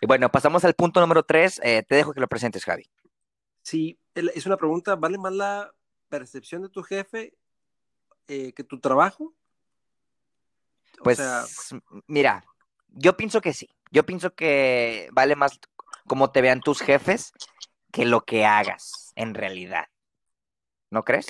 Y 0.00 0.06
bueno, 0.06 0.30
pasamos 0.30 0.64
al 0.64 0.74
punto 0.74 1.00
número 1.00 1.22
tres. 1.22 1.60
Eh, 1.62 1.82
te 1.86 1.94
dejo 1.94 2.12
que 2.12 2.20
lo 2.20 2.28
presentes, 2.28 2.64
Javi. 2.64 2.90
Sí, 3.62 3.98
es 4.14 4.46
una 4.46 4.56
pregunta, 4.56 4.96
¿vale 4.96 5.16
más 5.18 5.32
la 5.32 5.72
percepción 6.08 6.62
de 6.62 6.68
tu 6.68 6.82
jefe 6.82 7.34
eh, 8.28 8.52
que 8.52 8.64
tu 8.64 8.80
trabajo? 8.80 9.34
pues 11.02 11.20
mira, 12.06 12.44
yo 12.88 13.16
pienso 13.16 13.40
que 13.40 13.52
sí. 13.52 13.68
Yo 13.90 14.04
pienso 14.04 14.34
que 14.34 15.08
vale 15.12 15.36
más 15.36 15.58
como 16.06 16.30
te 16.30 16.40
vean 16.40 16.60
tus 16.60 16.80
jefes 16.80 17.32
que 17.90 18.04
lo 18.04 18.24
que 18.24 18.44
hagas 18.44 19.12
en 19.16 19.34
realidad. 19.34 19.86
¿No 20.90 21.04
crees? 21.04 21.26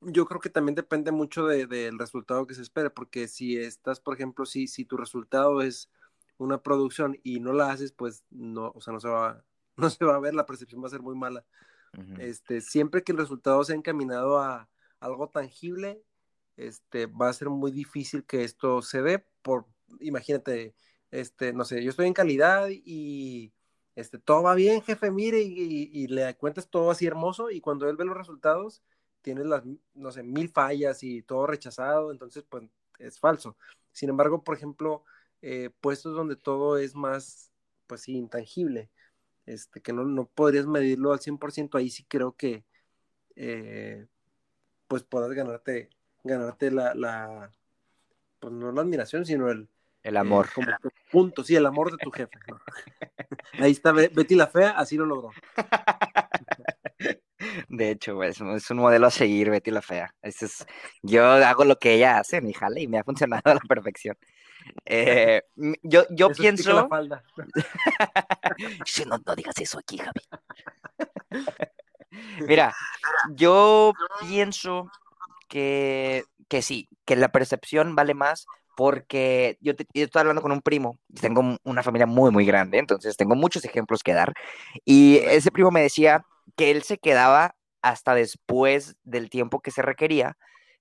Yo 0.00 0.26
creo 0.26 0.40
que 0.40 0.50
también 0.50 0.74
depende 0.74 1.10
mucho 1.10 1.46
del 1.46 1.98
resultado 1.98 2.46
que 2.46 2.54
se 2.54 2.62
espere, 2.62 2.90
porque 2.90 3.28
si 3.28 3.56
estás, 3.56 4.00
por 4.00 4.14
ejemplo, 4.14 4.46
si, 4.46 4.68
si 4.68 4.84
tu 4.84 4.96
resultado 4.96 5.60
es 5.62 5.90
una 6.36 6.62
producción 6.62 7.18
y 7.22 7.40
no 7.40 7.52
la 7.52 7.70
haces, 7.70 7.92
pues 7.92 8.24
no, 8.30 8.72
o 8.74 8.80
sea, 8.80 8.92
no 8.92 9.00
se 9.00 9.08
va, 9.08 9.44
no 9.76 9.90
se 9.90 10.04
va 10.04 10.16
a 10.16 10.20
ver, 10.20 10.34
la 10.34 10.46
percepción 10.46 10.82
va 10.82 10.86
a 10.86 10.90
ser 10.90 11.02
muy 11.02 11.16
mala. 11.16 11.44
Este, 12.18 12.60
siempre 12.60 13.02
que 13.02 13.12
el 13.12 13.18
resultado 13.18 13.64
sea 13.64 13.74
encaminado 13.74 14.38
a 14.38 14.68
algo 15.00 15.30
tangible, 15.30 16.02
este, 16.56 17.06
va 17.06 17.28
a 17.28 17.32
ser 17.32 17.48
muy 17.48 17.72
difícil 17.72 18.24
que 18.24 18.44
esto 18.44 18.82
se 18.82 19.00
dé 19.00 19.24
por, 19.42 19.66
imagínate, 20.00 20.74
este, 21.10 21.52
no 21.54 21.64
sé, 21.64 21.82
yo 21.82 21.90
estoy 21.90 22.06
en 22.06 22.12
calidad 22.12 22.68
y 22.70 23.52
este, 23.96 24.18
todo 24.18 24.42
va 24.42 24.54
bien, 24.54 24.82
jefe, 24.82 25.10
mire, 25.10 25.40
y, 25.40 25.90
y 25.92 26.06
le 26.08 26.36
cuentas 26.36 26.68
todo 26.68 26.90
así 26.90 27.06
hermoso, 27.06 27.50
y 27.50 27.60
cuando 27.60 27.88
él 27.88 27.96
ve 27.96 28.04
los 28.04 28.16
resultados, 28.16 28.82
tienes 29.28 29.44
las, 29.44 29.62
no 29.92 30.10
sé, 30.10 30.22
mil 30.22 30.48
fallas 30.48 31.02
y 31.02 31.20
todo 31.20 31.46
rechazado, 31.46 32.12
entonces 32.12 32.46
pues 32.48 32.64
es 32.98 33.20
falso. 33.20 33.58
Sin 33.92 34.08
embargo, 34.08 34.42
por 34.42 34.56
ejemplo, 34.56 35.04
eh, 35.42 35.68
puestos 35.82 36.16
donde 36.16 36.34
todo 36.34 36.78
es 36.78 36.94
más, 36.94 37.52
pues 37.86 38.00
sí, 38.00 38.16
intangible, 38.16 38.88
este, 39.44 39.82
que 39.82 39.92
no, 39.92 40.04
no 40.04 40.24
podrías 40.24 40.66
medirlo 40.66 41.12
al 41.12 41.20
100%, 41.20 41.76
ahí 41.76 41.90
sí 41.90 42.04
creo 42.04 42.36
que, 42.36 42.64
eh, 43.36 44.06
pues 44.86 45.02
puedas 45.02 45.30
ganarte, 45.32 45.90
ganarte 46.24 46.70
la, 46.70 46.94
la, 46.94 47.52
pues 48.40 48.54
no 48.54 48.72
la 48.72 48.80
admiración, 48.80 49.26
sino 49.26 49.50
el... 49.50 49.68
El 50.02 50.16
amor. 50.16 50.46
Eh, 50.56 50.88
Punto, 51.12 51.44
sí, 51.44 51.54
el 51.54 51.66
amor 51.66 51.90
de 51.90 51.98
tu 51.98 52.10
jefe. 52.10 52.38
Ahí 53.60 53.72
está 53.72 53.92
Betty 53.92 54.36
la 54.36 54.46
Fea, 54.46 54.70
así 54.70 54.96
lo 54.96 55.04
logró. 55.04 55.32
De 57.68 57.90
hecho, 57.90 58.22
es, 58.22 58.40
es, 58.40 58.70
un 58.70 58.78
modelo 58.78 59.06
a 59.06 59.10
seguir, 59.10 59.50
Betty 59.50 59.70
la 59.70 59.82
Fea. 59.82 60.14
es, 60.22 60.66
yo 61.02 61.24
hago 61.24 61.64
lo 61.64 61.78
que 61.78 61.94
ella 61.94 62.18
hace, 62.18 62.40
mi 62.40 62.52
jale, 62.52 62.80
y 62.80 62.88
me 62.88 62.98
ha 62.98 63.04
funcionado 63.04 63.42
a 63.44 63.54
la 63.54 63.60
perfección. 63.60 64.16
Eh, 64.84 65.42
yo 65.82 66.04
yo 66.10 66.30
pienso. 66.30 66.72
La 66.72 66.88
falda. 66.88 67.22
no, 69.06 69.18
no 69.24 69.36
digas 69.36 69.58
eso 69.58 69.78
aquí, 69.78 69.98
Javi. 69.98 70.20
Mira, 72.48 72.74
yo 73.34 73.92
pienso 74.20 74.90
que, 75.48 76.24
que 76.48 76.62
sí, 76.62 76.88
que 77.04 77.16
la 77.16 77.28
percepción 77.28 77.94
vale 77.94 78.14
más 78.14 78.46
porque 78.76 79.58
yo, 79.60 79.72
estoy 79.92 80.20
hablando 80.20 80.40
con 80.40 80.52
un 80.52 80.62
primo, 80.62 80.98
tengo 81.20 81.58
una 81.64 81.82
familia 81.82 82.06
muy, 82.06 82.30
muy 82.30 82.46
grande, 82.46 82.78
entonces 82.78 83.16
tengo 83.16 83.34
muchos 83.34 83.64
ejemplos 83.64 84.04
que 84.04 84.14
dar, 84.14 84.32
y 84.84 85.16
ese 85.16 85.50
primo 85.50 85.72
me 85.72 85.82
decía 85.82 86.24
que 86.56 86.70
él 86.70 86.84
se 86.84 86.96
quedaba 86.96 87.56
hasta 87.82 88.14
después 88.14 88.96
del 89.04 89.30
tiempo 89.30 89.60
que 89.60 89.70
se 89.70 89.82
requería, 89.82 90.36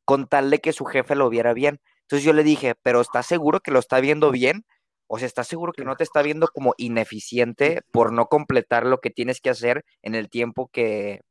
con 0.05 0.27
tal 0.27 0.49
de 0.49 0.59
que 0.59 0.73
su 0.73 0.85
jefe 0.85 1.15
lo 1.15 1.29
viera 1.29 1.53
bien. 1.53 1.79
Entonces 2.01 2.25
yo 2.25 2.33
le 2.33 2.43
dije, 2.43 2.75
pero 2.83 3.01
¿estás 3.01 3.25
seguro 3.25 3.59
que 3.59 3.71
lo 3.71 3.79
está 3.79 3.99
viendo 3.99 4.31
bien? 4.31 4.65
O 5.07 5.19
sea, 5.19 5.27
¿estás 5.27 5.47
seguro 5.47 5.73
que 5.73 5.85
no 5.85 5.95
te 5.95 6.03
está 6.03 6.21
viendo 6.21 6.47
como 6.47 6.73
ineficiente 6.77 7.81
por 7.91 8.13
no 8.13 8.27
completar 8.27 8.85
lo 8.85 8.99
que 8.99 9.09
tienes 9.09 9.41
que 9.41 9.49
hacer 9.49 9.85
en 10.01 10.15
el 10.15 10.29
tiempo 10.29 10.69
que, 10.71 11.21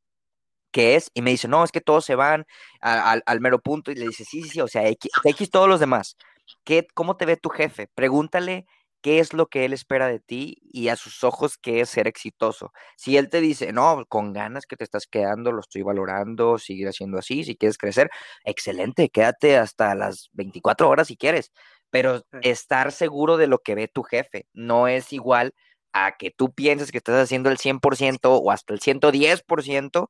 que 0.73 0.97
es? 0.97 1.11
Y 1.15 1.23
me 1.23 1.31
dice, 1.31 1.49
no, 1.49 1.65
es 1.65 1.73
que 1.73 1.81
todos 1.81 2.05
se 2.05 2.15
van 2.15 2.47
al 2.81 3.41
mero 3.41 3.61
punto. 3.61 3.91
Y 3.91 3.97
le 3.97 4.07
dice, 4.07 4.25
sí, 4.25 4.43
sí, 4.43 4.51
sí, 4.51 4.61
o 4.61 4.69
sea, 4.69 4.87
X, 4.89 5.11
X 5.25 5.51
todos 5.51 5.69
los 5.69 5.81
demás. 5.81 6.17
¿Qué, 6.65 6.87
¿Cómo 6.95 7.17
te 7.17 7.27
ve 7.27 7.37
tu 7.37 7.49
jefe? 7.51 7.89
Pregúntale 7.95 8.67
qué 9.03 9.21
es 9.21 9.33
lo 9.33 9.47
que 9.47 9.65
él 9.65 9.73
espera 9.73 10.09
de 10.09 10.21
ti 10.21 10.59
y 10.63 10.89
a 10.89 10.97
sus 10.97 11.25
ojos 11.25 11.59
qué 11.59 11.81
es 11.81 11.91
ser 11.91 12.09
exitoso. 12.09 12.73
Si 12.97 13.17
él 13.17 13.29
te 13.31 13.41
dice, 13.41 13.73
no, 13.73 14.05
con 14.09 14.33
ganas 14.33 14.67
que 14.67 14.77
te 14.77 14.85
estás 14.85 15.07
quedando, 15.07 15.53
lo 15.53 15.61
estoy 15.61 15.83
valorando, 15.83 16.59
sigue 16.59 16.89
haciendo 16.89 17.19
así, 17.19 17.45
si 17.45 17.57
quieres 17.57 17.79
crecer, 17.79 18.11
excelente, 18.45 19.09
quédate 19.11 19.57
hasta 19.57 19.95
las 19.95 20.29
24 20.33 20.89
horas 20.89 21.09
si 21.09 21.17
quieres, 21.17 21.53
pero 21.91 22.23
estar 22.43 22.93
seguro 22.93 23.37
de 23.37 23.47
lo 23.47 23.59
que 23.61 23.75
ve 23.75 23.89
tu 23.89 24.03
jefe 24.03 24.47
no 24.53 24.89
es 24.89 25.13
igual 25.13 25.55
a 25.93 26.17
que 26.19 26.31
tú 26.31 26.53
pienses 26.53 26.93
que 26.93 26.99
estás 26.99 27.23
haciendo 27.23 27.51
el 27.51 27.59
100% 27.59 28.19
o 28.25 28.51
hasta 28.51 28.75
el 28.75 28.81
110% 28.81 30.09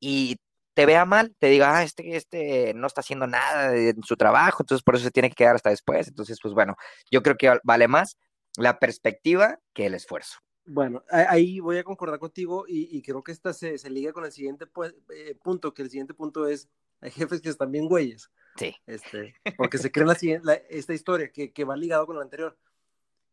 y 0.00 0.36
te 0.74 0.86
vea 0.86 1.06
mal, 1.06 1.34
te 1.38 1.48
diga, 1.48 1.78
ah, 1.78 1.82
este, 1.82 2.16
este 2.16 2.74
no 2.74 2.86
está 2.86 3.00
haciendo 3.00 3.26
nada 3.26 3.74
en 3.74 4.02
su 4.02 4.16
trabajo, 4.16 4.62
entonces 4.62 4.82
por 4.84 4.94
eso 4.94 5.04
se 5.04 5.10
tiene 5.10 5.30
que 5.30 5.34
quedar 5.34 5.56
hasta 5.56 5.70
después. 5.70 6.06
Entonces, 6.08 6.38
pues 6.42 6.52
bueno, 6.54 6.76
yo 7.10 7.22
creo 7.22 7.36
que 7.36 7.58
vale 7.64 7.88
más 7.88 8.18
la 8.56 8.78
perspectiva 8.78 9.60
que 9.72 9.86
el 9.86 9.94
esfuerzo. 9.94 10.38
Bueno, 10.64 11.04
ahí 11.10 11.60
voy 11.60 11.78
a 11.78 11.84
concordar 11.84 12.18
contigo 12.18 12.64
y, 12.66 13.00
creo 13.02 13.22
que 13.22 13.30
esta 13.30 13.52
se, 13.52 13.78
liga 13.88 14.12
con 14.12 14.24
el 14.24 14.32
siguiente 14.32 14.66
eh, 15.14 15.36
punto, 15.42 15.72
que 15.72 15.82
el 15.82 15.90
siguiente 15.90 16.12
punto 16.12 16.48
es, 16.48 16.68
hay 17.00 17.12
jefes 17.12 17.40
que 17.40 17.50
están 17.50 17.70
bien 17.70 17.86
güeyes. 17.86 18.30
Sí. 18.56 18.74
Este, 18.86 19.34
porque 19.56 19.78
se 19.78 19.92
creen 19.92 20.08
la, 20.42 20.54
esta 20.54 20.92
historia 20.92 21.30
que, 21.30 21.52
que, 21.52 21.64
va 21.64 21.76
ligado 21.76 22.06
con 22.06 22.16
la 22.16 22.22
anterior. 22.22 22.58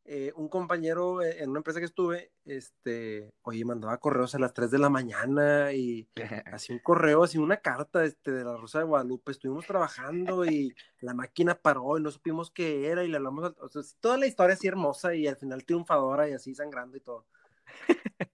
Eh, 0.06 0.34
un 0.36 0.50
compañero 0.50 1.22
eh, 1.22 1.42
en 1.42 1.50
una 1.50 1.60
empresa 1.60 1.80
que 1.80 1.86
estuve, 1.86 2.34
este, 2.44 3.34
oye, 3.42 3.64
mandaba 3.64 3.98
correos 4.00 4.36
a 4.36 4.40
las 4.40 4.54
3 4.54 4.70
de 4.70 4.78
la 4.78 4.90
mañana 4.90 5.72
y 5.72 6.10
así 6.54 6.74
un 6.74 6.80
correo, 6.80 7.24
así 7.24 7.38
una 7.38 7.58
carta 7.58 8.04
este, 8.04 8.32
de 8.32 8.44
la 8.44 8.58
Rosa 8.58 8.80
de 8.80 8.86
Guadalupe. 8.86 9.32
Estuvimos 9.32 9.66
trabajando 9.66 10.46
y 10.46 10.76
la 11.00 11.14
máquina 11.14 11.56
paró 11.56 11.98
y 11.98 12.02
no 12.02 12.12
supimos 12.12 12.52
qué 12.52 12.88
era 12.88 13.06
y 13.06 13.08
le 13.08 13.16
hablamos, 13.16 13.54
o 13.62 13.70
sea, 13.70 13.82
toda 14.02 14.18
la 14.18 14.28
historia 14.28 14.56
así 14.56 14.68
hermosa 14.68 15.16
y 15.16 15.26
al 15.26 15.38
final 15.38 15.64
triunfadora 15.64 16.30
y 16.30 16.34
así 16.34 16.54
sangrando 16.54 16.98
y 16.98 17.00
todo. 17.00 17.26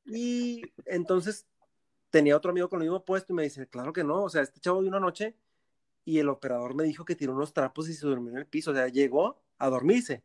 Y 0.05 0.63
entonces 0.85 1.45
tenía 2.09 2.35
otro 2.35 2.49
amigo 2.49 2.67
con 2.67 2.81
el 2.81 2.87
mismo 2.87 3.05
puesto 3.05 3.31
y 3.33 3.35
me 3.35 3.43
dice, 3.43 3.67
claro 3.67 3.93
que 3.93 4.03
no, 4.03 4.23
o 4.23 4.29
sea, 4.29 4.41
este 4.41 4.59
chavo 4.59 4.81
de 4.81 4.87
una 4.87 4.99
noche 4.99 5.37
y 6.03 6.17
el 6.17 6.29
operador 6.29 6.73
me 6.73 6.83
dijo 6.85 7.05
que 7.05 7.15
tiró 7.15 7.33
unos 7.33 7.53
trapos 7.53 7.87
y 7.89 7.93
se 7.93 8.07
durmió 8.07 8.31
en 8.31 8.39
el 8.39 8.47
piso, 8.47 8.71
o 8.71 8.73
sea, 8.73 8.87
llegó 8.87 9.43
a 9.59 9.69
dormirse 9.69 10.23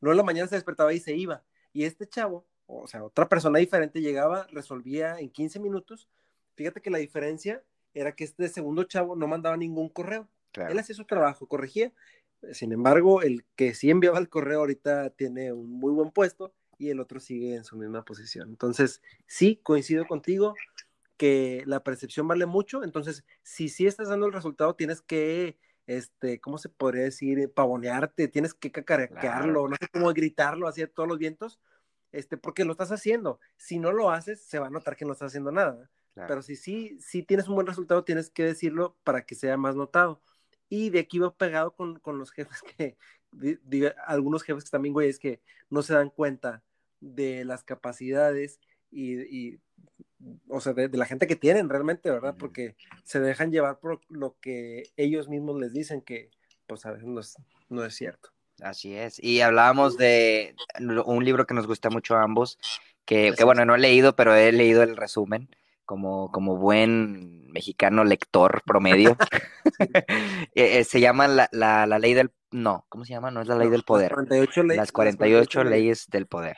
Luego 0.00 0.12
en 0.12 0.18
la 0.18 0.22
mañana 0.22 0.48
se 0.48 0.56
despertaba 0.56 0.92
y 0.92 1.00
se 1.00 1.14
iba. 1.14 1.42
Y 1.72 1.84
este 1.84 2.06
chavo, 2.06 2.46
o 2.66 2.86
sea, 2.86 3.04
otra 3.04 3.28
persona 3.28 3.58
diferente 3.58 4.00
llegaba, 4.00 4.46
resolvía 4.50 5.18
en 5.18 5.30
15 5.30 5.60
minutos. 5.60 6.08
Fíjate 6.54 6.80
que 6.80 6.90
la 6.90 6.98
diferencia 6.98 7.62
era 7.94 8.14
que 8.14 8.24
este 8.24 8.48
segundo 8.48 8.84
chavo 8.84 9.16
no 9.16 9.26
mandaba 9.26 9.56
ningún 9.56 9.88
correo. 9.88 10.28
Él 10.54 10.78
hacía 10.78 10.94
su 10.94 11.04
trabajo, 11.04 11.46
corregía. 11.46 11.92
Sin 12.52 12.72
embargo, 12.72 13.22
el 13.22 13.44
que 13.56 13.74
sí 13.74 13.90
enviaba 13.90 14.18
el 14.18 14.28
correo 14.28 14.60
ahorita 14.60 15.10
tiene 15.10 15.52
un 15.52 15.70
muy 15.70 15.92
buen 15.92 16.10
puesto 16.10 16.54
y 16.78 16.90
el 16.90 17.00
otro 17.00 17.20
sigue 17.20 17.54
en 17.54 17.64
su 17.64 17.76
misma 17.76 18.04
posición. 18.04 18.48
Entonces, 18.48 19.02
sí, 19.26 19.60
coincido 19.62 20.06
contigo 20.06 20.54
que 21.16 21.62
la 21.66 21.82
percepción 21.82 22.28
vale 22.28 22.46
mucho. 22.46 22.84
Entonces, 22.84 23.24
si 23.42 23.68
sí 23.68 23.86
estás 23.86 24.08
dando 24.08 24.26
el 24.26 24.32
resultado, 24.32 24.74
tienes 24.74 25.00
que 25.00 25.58
este, 25.86 26.40
¿cómo 26.40 26.58
se 26.58 26.68
podría 26.68 27.04
decir? 27.04 27.52
Pavonearte, 27.52 28.28
tienes 28.28 28.54
que 28.54 28.72
cacarearlo, 28.72 29.68
no 29.68 29.76
sé 29.80 29.88
cómo 29.88 30.12
gritarlo 30.12 30.68
así 30.68 30.82
a 30.82 30.88
todos 30.88 31.08
los 31.08 31.18
vientos, 31.18 31.60
este, 32.12 32.36
porque 32.36 32.64
lo 32.64 32.72
estás 32.72 32.92
haciendo. 32.92 33.40
Si 33.56 33.78
no 33.78 33.92
lo 33.92 34.10
haces, 34.10 34.40
se 34.40 34.58
va 34.58 34.66
a 34.66 34.70
notar 34.70 34.96
que 34.96 35.04
no 35.04 35.12
estás 35.12 35.28
haciendo 35.28 35.52
nada. 35.52 35.90
Pero 36.14 36.40
si 36.40 36.56
sí, 36.56 36.98
si 36.98 37.22
tienes 37.22 37.46
un 37.46 37.56
buen 37.56 37.66
resultado, 37.66 38.02
tienes 38.02 38.30
que 38.30 38.42
decirlo 38.44 38.96
para 39.04 39.26
que 39.26 39.34
sea 39.34 39.58
más 39.58 39.76
notado. 39.76 40.22
Y 40.68 40.88
de 40.88 41.00
aquí 41.00 41.18
va 41.18 41.36
pegado 41.36 41.74
con, 41.74 41.98
con 42.00 42.18
los 42.18 42.30
jefes 42.30 42.62
que, 42.78 42.96
algunos 44.06 44.42
jefes 44.42 44.64
que 44.64 44.70
también, 44.70 44.94
güey, 44.94 45.10
es 45.10 45.18
que 45.18 45.42
no 45.68 45.82
se 45.82 45.92
dan 45.92 46.08
cuenta 46.08 46.64
de 47.00 47.44
las 47.44 47.64
capacidades 47.64 48.60
y, 48.90 49.20
y 49.20 49.60
o 50.48 50.60
sea, 50.60 50.72
de, 50.72 50.88
la 50.88 51.06
gente 51.06 51.26
que 51.26 51.36
tienen 51.36 51.68
realmente, 51.68 52.10
¿verdad? 52.10 52.34
Porque 52.38 52.76
se 53.04 53.20
dejan 53.20 53.50
llevar 53.50 53.78
por 53.78 54.00
lo 54.08 54.36
que 54.40 54.84
ellos 54.96 55.28
mismos 55.28 55.60
les 55.60 55.72
dicen 55.72 56.02
que, 56.02 56.30
pues 56.66 56.86
a 56.86 56.92
veces 56.92 57.06
no 57.68 57.84
es, 57.84 57.94
cierto. 57.94 58.30
Así 58.60 58.94
es. 58.94 59.22
Y 59.22 59.40
hablábamos 59.40 59.96
de 59.96 60.54
un 61.04 61.24
libro 61.24 61.46
que 61.46 61.54
nos 61.54 61.66
gusta 61.66 61.90
mucho 61.90 62.16
a 62.16 62.22
ambos, 62.22 62.58
que, 63.04 63.34
que, 63.36 63.44
bueno, 63.44 63.64
no 63.64 63.74
he 63.74 63.78
leído, 63.78 64.16
pero 64.16 64.34
he 64.34 64.50
leído 64.52 64.82
el 64.82 64.96
resumen 64.96 65.48
como, 65.86 66.30
como 66.32 66.56
buen 66.56 67.50
mexicano 67.52 68.04
lector 68.04 68.62
promedio. 68.66 69.16
Eh, 70.54 70.78
eh, 70.78 70.84
se 70.84 71.00
llama 71.00 71.28
la, 71.28 71.48
la, 71.52 71.86
la, 71.86 71.98
ley 71.98 72.14
del... 72.14 72.30
No, 72.50 72.86
¿cómo 72.88 73.04
se 73.04 73.12
llama? 73.12 73.30
No 73.30 73.42
es 73.42 73.48
la 73.48 73.56
ley 73.56 73.68
del 73.68 73.82
poder. 73.82 74.12
Las 74.12 74.26
48, 74.26 74.62
leyes, 74.62 74.76
las 74.76 74.92
48 74.92 75.64
leyes 75.64 76.06
del 76.08 76.26
poder. 76.26 76.56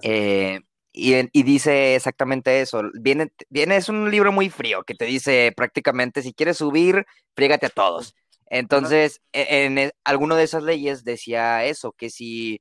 Eh, 0.00 0.60
y, 0.94 1.42
dice 1.42 1.96
exactamente 1.96 2.60
eso. 2.60 2.82
Viene, 2.94 3.32
viene, 3.50 3.76
es 3.76 3.88
un 3.88 4.10
libro 4.10 4.30
muy 4.32 4.48
frío 4.48 4.84
que 4.84 4.94
te 4.94 5.04
dice 5.06 5.52
prácticamente, 5.56 6.22
si 6.22 6.32
quieres 6.32 6.58
subir, 6.58 7.04
frígate 7.34 7.66
a 7.66 7.70
todos. 7.70 8.14
Entonces, 8.46 9.20
e, 9.32 9.64
en, 9.66 9.78
e, 9.78 9.92
alguno 10.04 10.36
de 10.36 10.44
esas 10.44 10.62
leyes 10.62 11.04
decía 11.04 11.64
eso, 11.64 11.92
que 11.92 12.10
si 12.10 12.60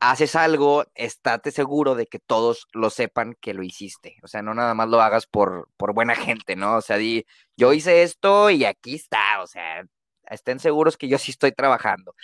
haces 0.00 0.36
algo, 0.36 0.84
estate 0.94 1.50
seguro 1.50 1.96
de 1.96 2.06
que 2.06 2.20
todos 2.20 2.68
lo 2.72 2.88
sepan 2.90 3.34
que 3.40 3.52
lo 3.54 3.64
hiciste. 3.64 4.16
O 4.22 4.28
sea, 4.28 4.42
no 4.42 4.54
nada 4.54 4.74
más 4.74 4.88
lo 4.88 5.00
hagas 5.02 5.26
por, 5.26 5.68
por 5.76 5.92
buena 5.92 6.14
gente, 6.14 6.54
¿no? 6.54 6.76
O 6.76 6.82
sea, 6.82 6.98
di, 6.98 7.26
yo 7.56 7.72
hice 7.72 8.02
esto 8.04 8.50
y 8.50 8.64
aquí 8.64 8.94
está. 8.94 9.42
O 9.42 9.46
sea, 9.48 9.84
estén 10.30 10.60
seguros 10.60 10.96
que 10.96 11.08
yo 11.08 11.18
sí 11.18 11.32
estoy 11.32 11.52
trabajando. 11.52 12.14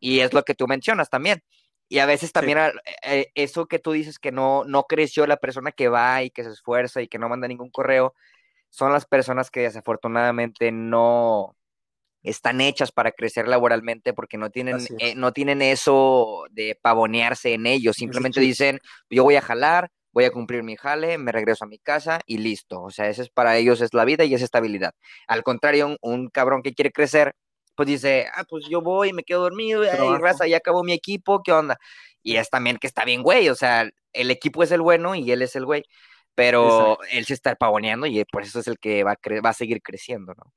Y 0.00 0.20
es 0.20 0.32
lo 0.32 0.44
que 0.44 0.54
tú 0.54 0.66
mencionas 0.66 1.10
también. 1.10 1.42
Y 1.88 2.00
a 2.00 2.06
veces 2.06 2.32
también 2.32 2.58
eh, 3.02 3.28
eso 3.34 3.66
que 3.66 3.78
tú 3.78 3.92
dices 3.92 4.18
que 4.18 4.30
no, 4.30 4.64
no 4.64 4.84
creció 4.84 5.26
la 5.26 5.38
persona 5.38 5.72
que 5.72 5.88
va 5.88 6.22
y 6.22 6.30
que 6.30 6.44
se 6.44 6.50
esfuerza 6.50 7.00
y 7.00 7.08
que 7.08 7.18
no 7.18 7.28
manda 7.28 7.48
ningún 7.48 7.70
correo, 7.70 8.14
son 8.68 8.92
las 8.92 9.06
personas 9.06 9.50
que 9.50 9.60
desafortunadamente 9.60 10.70
no 10.70 11.56
están 12.22 12.60
hechas 12.60 12.92
para 12.92 13.12
crecer 13.12 13.48
laboralmente 13.48 14.12
porque 14.12 14.36
no 14.36 14.50
tienen, 14.50 14.78
eh, 14.98 15.14
no 15.14 15.32
tienen 15.32 15.62
eso 15.62 16.44
de 16.50 16.78
pavonearse 16.80 17.54
en 17.54 17.66
ellos. 17.66 17.96
Simplemente 17.96 18.40
dicen, 18.40 18.80
yo 19.08 19.24
voy 19.24 19.36
a 19.36 19.40
jalar, 19.40 19.90
voy 20.12 20.24
a 20.24 20.30
cumplir 20.30 20.62
mi 20.62 20.76
jale, 20.76 21.16
me 21.16 21.32
regreso 21.32 21.64
a 21.64 21.68
mi 21.68 21.78
casa 21.78 22.20
y 22.26 22.38
listo. 22.38 22.82
O 22.82 22.90
sea, 22.90 23.08
ese 23.08 23.22
es 23.22 23.30
para 23.30 23.56
ellos 23.56 23.80
es 23.80 23.94
la 23.94 24.04
vida 24.04 24.24
y 24.24 24.34
es 24.34 24.42
estabilidad. 24.42 24.92
Al 25.26 25.42
contrario, 25.42 25.86
un, 25.86 25.96
un 26.02 26.28
cabrón 26.28 26.62
que 26.62 26.74
quiere 26.74 26.92
crecer 26.92 27.34
pues 27.78 27.86
dice, 27.86 28.26
ah, 28.34 28.42
pues 28.42 28.64
yo 28.68 28.82
voy 28.82 29.10
y 29.10 29.12
me 29.12 29.22
quedo 29.22 29.42
dormido, 29.42 29.84
y 29.84 30.18
raza, 30.18 30.48
ya 30.48 30.56
acabó 30.56 30.82
mi 30.82 30.92
equipo, 30.92 31.44
¿qué 31.44 31.52
onda? 31.52 31.78
Y 32.24 32.34
es 32.34 32.50
también 32.50 32.76
que 32.76 32.88
está 32.88 33.04
bien, 33.04 33.22
güey, 33.22 33.48
o 33.50 33.54
sea, 33.54 33.88
el 34.12 34.32
equipo 34.32 34.64
es 34.64 34.72
el 34.72 34.80
bueno 34.80 35.14
y 35.14 35.30
él 35.30 35.42
es 35.42 35.54
el 35.54 35.64
güey, 35.64 35.84
pero 36.34 36.98
él 37.12 37.24
se 37.24 37.34
está 37.34 37.54
pavoneando 37.54 38.08
y 38.08 38.24
por 38.24 38.42
eso 38.42 38.58
es 38.58 38.66
el 38.66 38.80
que 38.80 39.04
va 39.04 39.12
a, 39.12 39.40
va 39.44 39.50
a 39.50 39.54
seguir 39.54 39.80
creciendo, 39.80 40.34
¿no? 40.34 40.52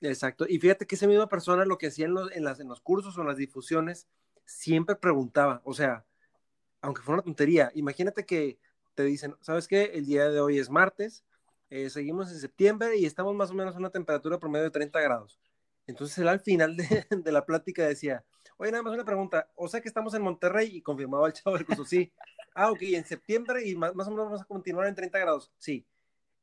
Exacto, 0.00 0.46
y 0.48 0.58
fíjate 0.58 0.86
que 0.86 0.94
esa 0.94 1.06
misma 1.06 1.28
persona 1.28 1.66
lo 1.66 1.76
que 1.76 1.88
hacía 1.88 2.06
en 2.06 2.14
los, 2.14 2.32
en, 2.32 2.42
las, 2.42 2.58
en 2.58 2.68
los 2.68 2.80
cursos 2.80 3.18
o 3.18 3.20
en 3.20 3.26
las 3.26 3.36
difusiones, 3.36 4.08
siempre 4.46 4.96
preguntaba, 4.96 5.60
o 5.66 5.74
sea, 5.74 6.06
aunque 6.80 7.02
fuera 7.02 7.16
una 7.16 7.24
tontería, 7.24 7.70
imagínate 7.74 8.24
que 8.24 8.58
te 8.94 9.04
dicen, 9.04 9.36
¿sabes 9.42 9.68
qué? 9.68 9.90
El 9.92 10.06
día 10.06 10.30
de 10.30 10.40
hoy 10.40 10.58
es 10.58 10.70
martes, 10.70 11.22
eh, 11.68 11.90
seguimos 11.90 12.32
en 12.32 12.38
septiembre 12.38 12.96
y 12.96 13.04
estamos 13.04 13.34
más 13.34 13.50
o 13.50 13.54
menos 13.54 13.74
a 13.74 13.78
una 13.78 13.90
temperatura 13.90 14.38
promedio 14.38 14.64
de 14.64 14.70
30 14.70 14.98
grados. 15.02 15.38
Entonces 15.86 16.18
él 16.18 16.28
al 16.28 16.40
final 16.40 16.76
de, 16.76 17.32
la 17.32 17.44
plática 17.44 17.86
decía, 17.86 18.24
Oye, 18.56 18.70
nada 18.70 18.82
más 18.82 18.94
una 18.94 19.04
pregunta. 19.04 19.48
O 19.56 19.68
sea 19.68 19.80
que 19.80 19.88
estamos 19.88 20.14
en 20.14 20.22
Monterrey 20.22 20.70
y 20.76 20.82
confirmaba 20.82 21.26
el 21.26 21.32
chavo 21.32 21.56
del 21.56 21.66
curso, 21.66 21.84
sí. 21.84 22.12
Ah, 22.54 22.70
ok, 22.70 22.82
en 22.82 23.04
septiembre 23.04 23.66
y 23.66 23.74
más, 23.74 23.94
más, 23.94 24.06
o 24.06 24.10
menos 24.10 24.26
vamos 24.26 24.42
a 24.42 24.44
continuar 24.44 24.86
en 24.86 24.94
30 24.94 25.18
grados, 25.18 25.50
sí. 25.58 25.86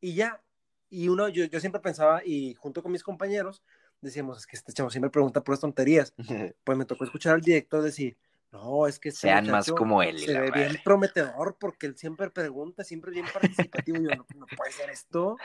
Y 0.01 0.15
ya, 0.15 0.41
y 0.89 1.07
uno, 1.07 1.29
yo, 1.29 1.45
yo 1.45 1.59
siempre 1.59 1.81
pensaba, 1.81 2.21
y 2.25 2.55
junto 2.55 2.81
con 2.81 2.91
mis 2.91 3.03
compañeros, 3.03 3.63
decíamos, 4.01 4.39
es 4.39 4.47
que 4.47 4.55
este 4.55 4.73
chavo 4.73 4.89
siempre 4.89 5.11
pregunta 5.11 5.43
por 5.43 5.53
las 5.53 5.61
tonterías. 5.61 6.13
Pues 6.63 6.77
me 6.77 6.85
tocó 6.85 7.03
escuchar 7.03 7.35
al 7.35 7.41
director 7.41 7.81
decir, 7.81 8.17
no, 8.51 8.87
es 8.87 8.97
que 8.97 9.09
este 9.09 9.21
sean 9.21 9.49
más 9.49 9.71
como 9.71 10.01
él. 10.01 10.17
Se 10.19 10.39
ve 10.39 10.51
bien 10.51 10.77
prometedor 10.83 11.55
porque 11.59 11.85
él 11.85 11.95
siempre 11.95 12.29
pregunta, 12.31 12.83
siempre 12.83 13.11
bien 13.11 13.25
participativo. 13.31 13.97
yo, 13.99 14.09
no, 14.09 14.25
no, 14.35 14.45
puede 14.57 14.71
ser 14.71 14.89
esto. 14.89 15.37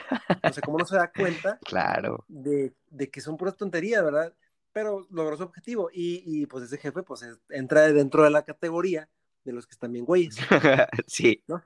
No 0.43 0.53
sé 0.53 0.61
cómo 0.62 0.79
no 0.79 0.87
se 0.87 0.97
da 0.97 1.11
cuenta. 1.12 1.59
Claro. 1.64 2.25
De, 2.29 2.73
de 2.90 3.11
que 3.11 3.21
son 3.21 3.37
puras 3.37 3.57
tonterías, 3.57 4.03
¿verdad? 4.03 4.33
Pero 4.73 5.07
logró 5.11 5.37
su 5.37 5.43
objetivo. 5.43 5.90
Y, 5.93 6.23
y 6.25 6.47
pues 6.47 6.64
ese 6.64 6.79
jefe, 6.79 7.03
pues 7.03 7.25
entra 7.51 7.93
dentro 7.93 8.25
de 8.25 8.31
la 8.31 8.43
categoría 8.43 9.09
de 9.45 9.53
los 9.53 9.67
que 9.67 9.73
están 9.73 9.93
bien 9.93 10.05
güeyes. 10.05 10.37
sí. 11.07 11.43
¿no? 11.47 11.62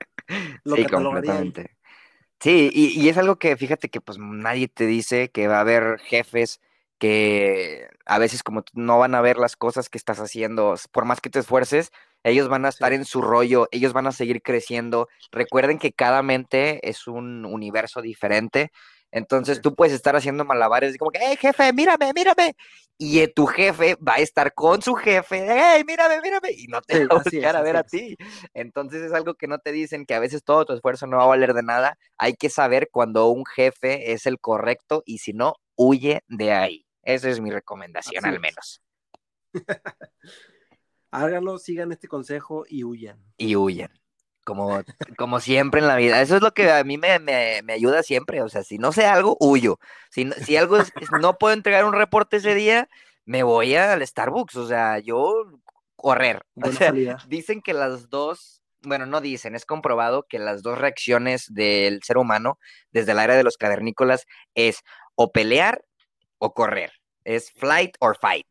Lo 0.65 0.75
sí, 0.75 0.85
completamente. 0.85 1.77
Sí, 2.39 2.69
y, 2.73 3.01
y, 3.01 3.09
es 3.09 3.17
algo 3.17 3.37
que 3.37 3.57
fíjate 3.57 3.89
que 3.89 3.99
pues 3.99 4.17
nadie 4.17 4.69
te 4.69 4.85
dice 4.85 5.29
que 5.29 5.47
va 5.47 5.57
a 5.57 5.61
haber 5.61 5.99
jefes 5.99 6.61
que 6.99 7.87
a 8.05 8.19
veces 8.19 8.43
como 8.43 8.63
no 8.73 8.99
van 8.99 9.15
a 9.15 9.21
ver 9.21 9.37
las 9.37 9.55
cosas 9.55 9.89
que 9.89 9.97
estás 9.97 10.19
haciendo, 10.19 10.75
por 10.91 11.05
más 11.05 11.21
que 11.21 11.29
te 11.29 11.39
esfuerces, 11.39 11.91
ellos 12.23 12.49
van 12.49 12.65
a 12.65 12.69
estar 12.69 12.93
en 12.93 13.05
su 13.05 13.21
rollo, 13.21 13.67
ellos 13.71 13.93
van 13.93 14.07
a 14.07 14.11
seguir 14.11 14.41
creciendo. 14.41 15.07
Recuerden 15.31 15.79
que 15.79 15.93
cada 15.93 16.21
mente 16.21 16.87
es 16.87 17.07
un 17.07 17.45
universo 17.45 18.01
diferente. 18.01 18.71
Entonces 19.11 19.61
tú 19.61 19.73
puedes 19.75 19.93
estar 19.93 20.15
haciendo 20.15 20.45
malabares 20.45 20.97
como 20.97 21.11
que, 21.11 21.19
hey 21.21 21.37
jefe, 21.39 21.73
mírame, 21.73 22.11
mírame. 22.13 22.55
Y 22.97 23.25
tu 23.29 23.45
jefe 23.47 23.95
va 23.95 24.15
a 24.15 24.19
estar 24.19 24.53
con 24.53 24.81
su 24.81 24.93
jefe, 24.93 25.45
hey, 25.47 25.83
mírame, 25.87 26.21
mírame. 26.21 26.51
Y 26.51 26.67
no 26.67 26.81
te 26.81 27.05
va 27.07 27.15
a 27.15 27.23
buscar 27.23 27.55
a 27.55 27.61
ver 27.61 27.77
a 27.77 27.83
ti. 27.83 28.17
Entonces 28.53 29.01
es 29.01 29.13
algo 29.13 29.35
que 29.35 29.47
no 29.47 29.59
te 29.59 29.71
dicen, 29.71 30.05
que 30.05 30.13
a 30.15 30.19
veces 30.19 30.43
todo 30.43 30.65
tu 30.65 30.73
esfuerzo 30.73 31.07
no 31.07 31.17
va 31.17 31.23
a 31.23 31.27
valer 31.27 31.53
de 31.53 31.63
nada. 31.63 31.97
Hay 32.17 32.33
que 32.33 32.49
saber 32.49 32.89
cuando 32.91 33.29
un 33.29 33.45
jefe 33.45 34.11
es 34.11 34.25
el 34.25 34.39
correcto 34.39 35.01
y 35.05 35.19
si 35.19 35.33
no, 35.33 35.55
huye 35.75 36.21
de 36.27 36.51
ahí. 36.51 36.88
Esa 37.03 37.29
es 37.29 37.39
mi 37.39 37.51
recomendación, 37.51 38.25
al 38.25 38.39
menos. 38.39 38.81
Háganlo, 41.11 41.57
sigan 41.57 41.91
este 41.91 42.07
consejo 42.07 42.65
y 42.67 42.83
huyan. 42.83 43.23
Y 43.37 43.55
huyan. 43.55 43.91
Como, 44.45 44.81
como 45.17 45.39
siempre 45.39 45.81
en 45.81 45.87
la 45.87 45.95
vida. 45.95 46.21
Eso 46.21 46.35
es 46.35 46.41
lo 46.41 46.53
que 46.53 46.71
a 46.71 46.83
mí 46.83 46.97
me, 46.97 47.19
me, 47.19 47.73
ayuda 47.73 48.03
siempre. 48.03 48.41
O 48.41 48.49
sea, 48.49 48.63
si 48.63 48.77
no 48.77 48.91
sé 48.91 49.05
algo, 49.05 49.37
huyo. 49.39 49.79
Si, 50.11 50.29
si 50.45 50.57
algo 50.57 50.77
no 51.21 51.37
puedo 51.37 51.53
entregar 51.53 51.85
un 51.85 51.93
reporte 51.93 52.37
ese 52.37 52.55
día, 52.55 52.89
me 53.25 53.43
voy 53.43 53.75
al 53.75 54.05
Starbucks. 54.05 54.55
O 54.55 54.67
sea, 54.67 54.99
yo 54.99 55.59
correr. 55.99 56.43
dicen 57.27 57.61
que 57.61 57.73
las 57.73 58.09
dos, 58.09 58.63
bueno, 58.81 59.05
no 59.05 59.21
dicen, 59.21 59.55
es 59.55 59.65
comprobado 59.65 60.25
que 60.27 60.39
las 60.39 60.63
dos 60.63 60.77
reacciones 60.77 61.53
del 61.53 62.01
ser 62.03 62.17
humano 62.17 62.57
desde 62.91 63.13
la 63.13 63.23
era 63.25 63.35
de 63.35 63.43
los 63.43 63.57
cavernícolas 63.57 64.25
es 64.55 64.81
o 65.15 65.31
pelear 65.31 65.83
o 66.39 66.53
correr. 66.53 66.91
Es 67.23 67.51
flight 67.51 67.95
or 67.99 68.17
fight. 68.17 68.47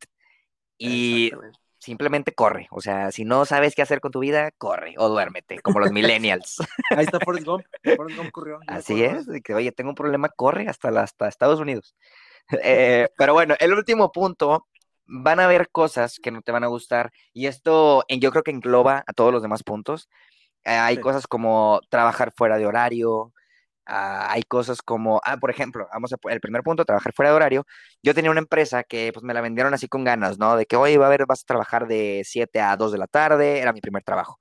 Y 0.78 1.32
simplemente 1.78 2.32
corre. 2.32 2.68
O 2.70 2.80
sea, 2.80 3.10
si 3.10 3.24
no 3.24 3.44
sabes 3.44 3.74
qué 3.74 3.82
hacer 3.82 4.00
con 4.00 4.12
tu 4.12 4.20
vida, 4.20 4.52
corre 4.52 4.94
o 4.98 5.08
duérmete, 5.08 5.58
como 5.60 5.80
los 5.80 5.90
millennials. 5.92 6.58
Ahí 6.90 7.04
está 7.04 7.18
Forrest 7.18 7.46
Gump. 7.46 7.64
Forrest 7.96 8.18
Gump 8.18 8.30
corrió. 8.30 8.60
Así 8.68 9.02
es, 9.02 9.26
que 9.42 9.54
oye, 9.54 9.72
tengo 9.72 9.90
un 9.90 9.96
problema, 9.96 10.28
corre 10.28 10.68
hasta, 10.68 10.88
hasta 11.00 11.28
Estados 11.28 11.60
Unidos. 11.60 11.94
Eh, 12.64 13.10
pero 13.18 13.34
bueno, 13.34 13.56
el 13.60 13.74
último 13.74 14.10
punto, 14.10 14.68
van 15.08 15.40
a 15.40 15.44
haber 15.44 15.70
cosas 15.70 16.18
que 16.22 16.30
no 16.30 16.42
te 16.42 16.52
van 16.52 16.64
a 16.64 16.68
gustar 16.68 17.10
y 17.32 17.46
esto 17.46 18.04
yo 18.08 18.30
creo 18.30 18.42
que 18.42 18.50
engloba 18.50 19.02
a 19.06 19.12
todos 19.14 19.32
los 19.32 19.42
demás 19.42 19.62
puntos. 19.62 20.08
Eh, 20.64 20.70
hay 20.70 20.98
cosas 20.98 21.26
como 21.26 21.80
trabajar 21.88 22.32
fuera 22.36 22.58
de 22.58 22.66
horario, 22.66 23.32
Ah, 23.90 24.30
hay 24.30 24.42
cosas 24.42 24.82
como, 24.82 25.18
ah, 25.24 25.38
por 25.38 25.50
ejemplo, 25.50 25.88
vamos 25.90 26.12
a, 26.12 26.16
el 26.28 26.40
primer 26.40 26.62
punto, 26.62 26.84
trabajar 26.84 27.14
fuera 27.14 27.30
de 27.30 27.36
horario. 27.36 27.66
Yo 28.02 28.14
tenía 28.14 28.30
una 28.30 28.40
empresa 28.40 28.84
que 28.84 29.12
pues 29.14 29.24
me 29.24 29.32
la 29.32 29.40
vendieron 29.40 29.72
así 29.72 29.88
con 29.88 30.04
ganas, 30.04 30.38
¿no? 30.38 30.56
De 30.56 30.66
que, 30.66 30.76
oye, 30.76 30.98
va 30.98 31.06
a 31.06 31.08
haber, 31.08 31.24
vas 31.24 31.40
a 31.42 31.46
trabajar 31.46 31.86
de 31.86 32.22
7 32.22 32.60
a 32.60 32.76
2 32.76 32.92
de 32.92 32.98
la 32.98 33.06
tarde, 33.06 33.60
era 33.60 33.72
mi 33.72 33.80
primer 33.80 34.02
trabajo. 34.04 34.38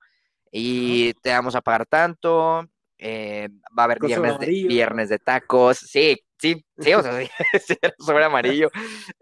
Y 0.52 1.14
te 1.22 1.30
vamos 1.30 1.54
a 1.54 1.62
pagar 1.62 1.86
tanto, 1.86 2.68
eh, 2.98 3.48
va 3.76 3.84
a 3.84 3.86
haber 3.86 4.00
viernes 4.00 4.38
de, 4.38 4.46
viernes 4.46 5.08
de, 5.08 5.18
tacos, 5.18 5.78
sí, 5.78 6.18
sí, 6.38 6.62
sí, 6.78 6.92
o 6.92 7.02
sea, 7.02 7.12
sobre 7.98 8.24
amarillo. 8.24 8.70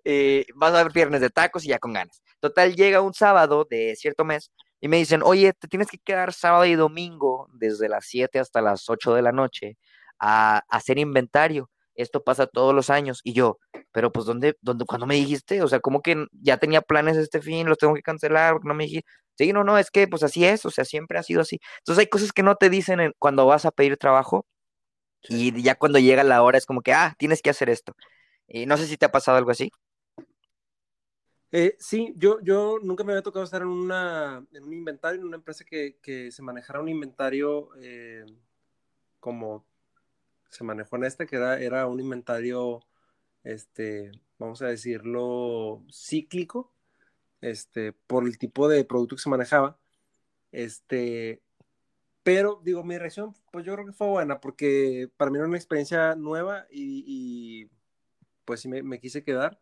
Eh, 0.03 0.45
vas 0.57 0.75
a 0.75 0.83
ver 0.83 0.93
viernes 0.93 1.21
de 1.21 1.31
tacos 1.31 1.65
y 1.65 1.69
ya 1.69 1.79
con 1.79 1.93
ganas. 1.93 2.21
Total, 2.41 2.75
llega 2.75 3.01
un 3.01 3.15
sábado 3.15 3.65
de 3.71 3.95
cierto 3.97 4.25
mes 4.25 4.51
y 4.81 4.89
me 4.89 4.97
dicen, 4.97 5.23
oye, 5.23 5.53
te 5.53 5.69
tienes 5.69 5.89
que 5.89 5.99
quedar 5.99 6.33
sábado 6.33 6.65
y 6.65 6.75
domingo 6.75 7.49
desde 7.53 7.89
las 7.89 8.07
7 8.07 8.41
hasta 8.41 8.61
las 8.61 8.91
8 8.91 9.15
de 9.15 9.23
la 9.23 9.31
noche 9.31 9.77
a, 10.18 10.62
hacer 10.68 10.98
inventario. 10.98 11.70
Esto 11.94 12.22
pasa 12.24 12.46
todos 12.46 12.74
los 12.74 12.90
años. 12.90 13.20
Y 13.24 13.33
yo, 13.33 13.59
pero 13.92 14.12
pues, 14.12 14.26
¿dónde, 14.26 14.57
dónde, 14.61 14.85
cuando 14.87 15.07
me 15.07 15.14
dijiste? 15.16 15.62
O 15.62 15.68
sea, 15.68 15.81
como 15.81 16.02
que 16.02 16.26
ya 16.33 16.59
tenía 16.59 16.83
planes 16.83 17.16
este 17.16 17.40
fin, 17.40 17.68
los 17.68 17.79
tengo 17.79 17.94
que 17.94 18.02
cancelar, 18.02 18.55
porque 18.55 18.68
no 18.68 18.74
me 18.74 18.85
dijiste. 18.85 19.09
Sí, 19.38 19.52
no, 19.52 19.64
no, 19.64 19.79
es 19.79 19.90
que 19.90 20.09
pues 20.09 20.22
así 20.22 20.46
es, 20.46 20.64
o 20.64 20.70
sea, 20.70 20.85
siempre 20.85 21.18
ha 21.18 21.22
sido 21.22 21.42
así. 21.42 21.59
Entonces 21.79 22.00
hay 22.00 22.09
cosas 22.09 22.33
que 22.33 22.42
no 22.42 22.57
te 22.57 22.70
dicen 22.70 23.12
cuando 23.18 23.46
vas 23.46 23.66
a 23.66 23.70
pedir 23.70 23.98
trabajo 23.98 24.46
y 25.29 25.62
ya 25.62 25.74
cuando 25.74 25.98
llega 25.98 26.24
la 26.24 26.42
hora 26.42 26.59
es 26.59 26.66
como 26.66 26.83
que, 26.83 26.92
ah, 26.92 27.14
tienes 27.18 27.42
que 27.42 27.50
hacer 27.50 27.70
esto. 27.70 27.94
Y 28.48 28.66
no 28.66 28.76
sé 28.76 28.87
si 28.87 28.96
te 28.96 29.07
ha 29.07 29.12
pasado 29.12 29.38
algo 29.38 29.50
así. 29.50 29.70
Eh, 31.52 31.76
sí, 31.79 32.12
yo, 32.16 32.38
yo 32.42 32.79
nunca 32.83 33.05
me 33.05 33.12
había 33.12 33.22
tocado 33.22 33.44
estar 33.44 33.62
en, 33.62 33.68
una, 33.68 34.44
en 34.52 34.64
un 34.64 34.72
inventario, 34.72 35.20
en 35.20 35.26
una 35.26 35.37
empresa 35.37 35.64
que, 35.64 35.96
que 36.02 36.31
se 36.31 36.42
manejara 36.42 36.81
un 36.81 36.88
inventario 36.88 37.70
eh, 37.81 38.26
como 39.20 39.64
se 40.57 40.64
manejó 40.64 40.97
en 40.97 41.05
esta, 41.05 41.27
que 41.27 41.37
era, 41.37 41.61
era 41.61 41.87
un 41.87 42.01
inventario, 42.01 42.81
este, 43.45 44.11
vamos 44.38 44.62
a 44.62 44.69
decirlo, 44.69 45.85
cíclico, 45.92 46.73
este, 47.42 47.92
por 47.92 48.25
el 48.25 48.38
tipo 48.38 48.69
de 48.69 48.85
producto 48.85 49.16
que 49.16 49.23
se 49.23 49.29
manejaba. 49.31 49.79
Este, 50.53 51.42
pero 52.23 52.61
digo, 52.64 52.85
mi 52.85 52.99
reacción, 52.99 53.35
pues 53.53 53.64
yo 53.66 53.75
creo 53.75 53.87
que 53.87 53.92
fue 53.92 54.09
buena, 54.09 54.40
porque 54.40 55.11
para 55.16 55.31
mí 55.31 55.38
era 55.38 55.47
una 55.47 55.59
experiencia 55.59 56.16
nueva 56.16 56.66
y, 56.71 57.71
pues 58.45 58.61
sí 58.61 58.69
me, 58.69 59.01
quise 59.01 59.25
quedar. 59.25 59.61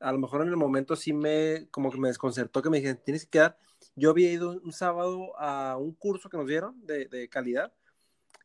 A 0.00 0.12
lo 0.12 0.18
mejor 0.18 0.42
en 0.42 0.48
el 0.48 0.56
momento 0.56 0.96
sí 0.96 1.12
me, 1.12 1.68
como 1.70 1.90
que 1.90 1.98
me 1.98 2.08
desconcertó 2.08 2.62
que 2.62 2.70
me 2.70 2.78
dijeron, 2.78 3.02
tienes 3.04 3.24
que 3.24 3.30
quedar. 3.30 3.58
Yo 3.96 4.10
había 4.10 4.32
ido 4.32 4.60
un 4.62 4.72
sábado 4.72 5.38
a 5.38 5.76
un 5.76 5.94
curso 5.94 6.28
que 6.30 6.36
nos 6.36 6.46
dieron 6.46 6.86
de, 6.86 7.06
de 7.06 7.28
calidad 7.28 7.72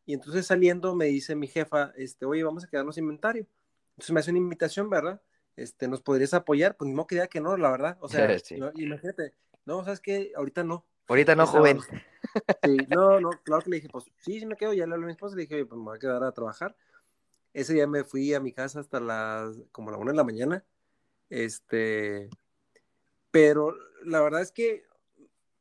y 0.05 0.13
entonces 0.13 0.45
saliendo 0.45 0.95
me 0.95 1.05
dice 1.05 1.35
mi 1.35 1.47
jefa, 1.47 1.93
este, 1.95 2.25
oye, 2.25 2.43
vamos 2.43 2.63
a 2.63 2.67
quedarnos 2.67 2.97
inventario. 2.97 3.47
Entonces 3.91 4.11
me 4.11 4.19
hace 4.19 4.31
una 4.31 4.39
invitación, 4.39 4.89
¿verdad? 4.89 5.21
Este, 5.55 5.87
¿nos 5.87 6.01
podrías 6.01 6.33
apoyar? 6.33 6.75
Pues 6.75 6.91
no 6.91 7.07
quería 7.07 7.27
que 7.27 7.39
no, 7.39 7.55
la 7.57 7.71
verdad. 7.71 7.97
O 8.01 8.09
sea, 8.09 8.25
imagínate, 8.75 9.33
no, 9.65 9.83
¿sabes 9.83 9.99
qué? 10.01 10.33
Ahorita 10.35 10.63
no. 10.63 10.85
Ahorita 11.07 11.35
no, 11.35 11.45
joven. 11.45 11.79
Sí, 12.63 12.77
no, 12.89 13.19
no, 13.21 13.29
claro 13.43 13.61
que 13.61 13.69
le 13.69 13.75
dije, 13.77 13.89
pues 13.89 14.05
sí, 14.17 14.39
sí 14.39 14.45
me 14.45 14.55
quedo, 14.55 14.73
ya 14.73 14.87
le 14.87 14.93
hablé 14.93 15.05
a 15.05 15.07
mi 15.07 15.11
esposa, 15.13 15.35
le 15.35 15.43
dije, 15.43 15.55
oye, 15.55 15.65
pues 15.65 15.77
me 15.77 15.85
voy 15.85 15.95
a 15.95 15.99
quedar 15.99 16.23
a 16.23 16.31
trabajar. 16.31 16.75
Ese 17.53 17.73
día 17.73 17.87
me 17.87 18.03
fui 18.03 18.33
a 18.33 18.39
mi 18.39 18.51
casa 18.51 18.79
hasta 18.79 18.99
las, 18.99 19.55
como 19.71 19.91
la 19.91 19.97
una 19.97 20.11
de 20.11 20.17
la 20.17 20.23
mañana, 20.23 20.65
este, 21.29 22.29
pero 23.29 23.75
la 24.03 24.21
verdad 24.21 24.41
es 24.41 24.51
que, 24.51 24.85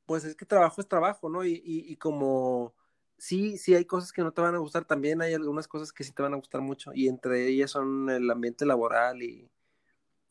pues 0.07 0.24
es 0.24 0.35
que 0.35 0.46
trabajo 0.46 0.81
es 0.81 0.88
trabajo, 0.88 1.28
¿no? 1.28 1.44
Y, 1.44 1.52
y, 1.52 1.92
y 1.92 1.96
como 1.96 2.74
sí, 3.23 3.57
sí 3.57 3.73
hay 3.77 3.85
cosas 3.85 4.13
que 4.13 4.23
no 4.23 4.33
te 4.33 4.41
van 4.41 4.57
a 4.57 4.59
gustar, 4.59 4.85
también 4.85 5.23
hay 5.23 5.33
algunas 5.33 5.69
cosas 5.69 5.93
que 5.93 6.03
sí 6.03 6.11
te 6.11 6.23
van 6.25 6.35
a 6.35 6.39
gustar 6.39 6.61
mucho, 6.61 6.91
y 6.93 7.07
entre 7.07 7.47
ellas 7.47 7.71
son 7.71 8.11
el 8.11 8.29
ambiente 8.29 8.67
laboral 8.67 9.23
y, 9.23 9.49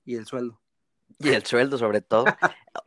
el 0.05 0.25
sueldo. 0.25 0.59
Y 1.17 1.29
el 1.29 1.45
sueldo, 1.45 1.77
sobre 1.77 2.01
todo. 2.01 2.25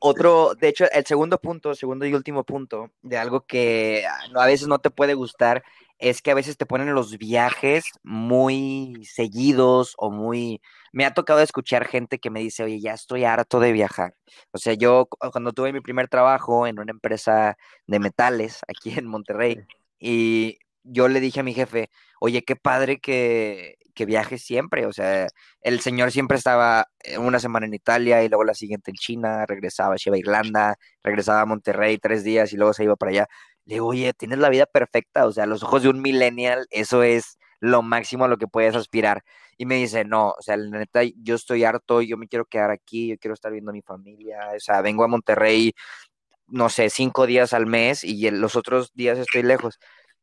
Otro, 0.01 0.55
de 0.57 0.69
hecho, 0.69 0.85
el 0.93 1.07
segundo 1.07 1.41
punto, 1.41 1.75
segundo 1.75 2.05
y 2.05 2.13
último 2.13 2.45
punto, 2.45 2.91
de 3.01 3.17
algo 3.17 3.47
que 3.47 4.05
a 4.35 4.47
veces 4.47 4.69
no 4.69 4.79
te 4.79 4.91
puede 4.91 5.15
gustar, 5.15 5.65
es 5.99 6.21
que 6.21 6.33
a 6.33 6.35
veces 6.35 6.59
te 6.59 6.67
ponen 6.67 6.95
los 6.95 7.17
viajes 7.17 7.85
muy 8.03 9.07
seguidos 9.07 9.95
o 9.97 10.11
muy... 10.11 10.61
Me 10.93 11.07
ha 11.07 11.15
tocado 11.15 11.41
escuchar 11.41 11.87
gente 11.87 12.19
que 12.19 12.29
me 12.29 12.41
dice, 12.41 12.63
oye, 12.63 12.79
ya 12.79 12.93
estoy 12.93 13.25
harto 13.25 13.59
de 13.59 13.73
viajar. 13.73 14.15
O 14.51 14.59
sea, 14.59 14.75
yo 14.75 15.07
cuando 15.33 15.53
tuve 15.53 15.73
mi 15.73 15.81
primer 15.81 16.09
trabajo 16.09 16.67
en 16.67 16.79
una 16.79 16.91
empresa 16.91 17.57
de 17.87 17.99
metales 18.01 18.61
aquí 18.69 18.91
en 18.99 19.07
Monterrey, 19.07 19.67
y 19.99 20.59
yo 20.83 21.09
le 21.09 21.21
dije 21.21 21.41
a 21.41 21.43
mi 21.43 21.55
jefe, 21.55 21.91
oye, 22.21 22.43
qué 22.43 22.57
padre 22.57 22.99
que, 23.01 23.77
que 23.95 24.05
viajes 24.07 24.43
siempre. 24.43 24.87
O 24.87 24.93
sea, 24.93 25.29
el 25.63 25.81
señor 25.81 26.13
siempre 26.13 26.37
estaba 26.37 26.87
una 27.19 27.39
semana 27.39 27.67
en 27.67 27.75
Italia 27.75 28.23
y 28.23 28.29
luego 28.29 28.45
la 28.45 28.55
siguiente 28.55 28.91
en 28.91 28.97
China, 28.97 29.47
regresaba, 29.47 29.97
se 29.99 30.11
iba 30.11 30.17
a 30.17 30.19
Irlanda, 30.19 30.77
regresaba 31.03 31.43
a 31.43 31.47
Monterrey 31.47 31.99
tres 31.99 32.25
días 32.25 32.53
y 32.53 32.57
luego 32.57 32.73
se 32.75 32.85
iba 32.85 32.97
para 32.97 33.11
allá. 33.11 33.27
Le 33.67 33.77
digo, 33.77 33.87
oye, 33.89 34.13
tienes 34.15 34.39
la 34.39 34.51
vida 34.51 34.67
perfecta. 34.67 35.27
O 35.27 35.33
sea, 35.33 35.47
los 35.47 35.63
ojos 35.63 35.83
de 35.83 35.89
un 35.89 36.03
millennial, 36.03 36.67
eso 36.71 37.03
es 37.03 37.39
lo 37.61 37.83
máximo 37.83 38.27
a 38.27 38.29
lo 38.29 38.37
que 38.37 38.47
puedes 38.47 38.75
aspirar. 38.75 39.23
Y 39.57 39.67
me 39.67 39.77
dice, 39.77 40.05
no, 40.05 40.31
o 40.31 40.43
sea, 40.43 40.57
la 40.57 40.79
neta, 40.79 41.03
yo 41.17 41.37
estoy 41.37 41.65
harto, 41.65 42.03
yo 42.03 42.17
me 42.17 42.29
quiero 42.29 42.45
quedar 42.45 42.71
aquí, 42.71 43.09
yo 43.09 43.19
quiero 43.19 43.35
estar 43.35 43.53
viendo 43.53 43.71
a 43.71 43.75
mi 43.75 43.83
familia, 43.83 44.39
o 44.55 44.61
sea, 44.61 44.83
vengo 44.83 45.05
a 45.05 45.09
Monterrey, 45.09 45.73
no 46.47 46.69
sé, 46.69 46.91
cinco 46.91 47.27
días 47.27 47.53
al 47.53 47.67
mes 47.67 48.05
y 48.05 48.31
los 48.31 48.57
otros 48.57 48.93
días 48.95 49.19
estoy 49.19 49.43
lejos. 49.43 49.79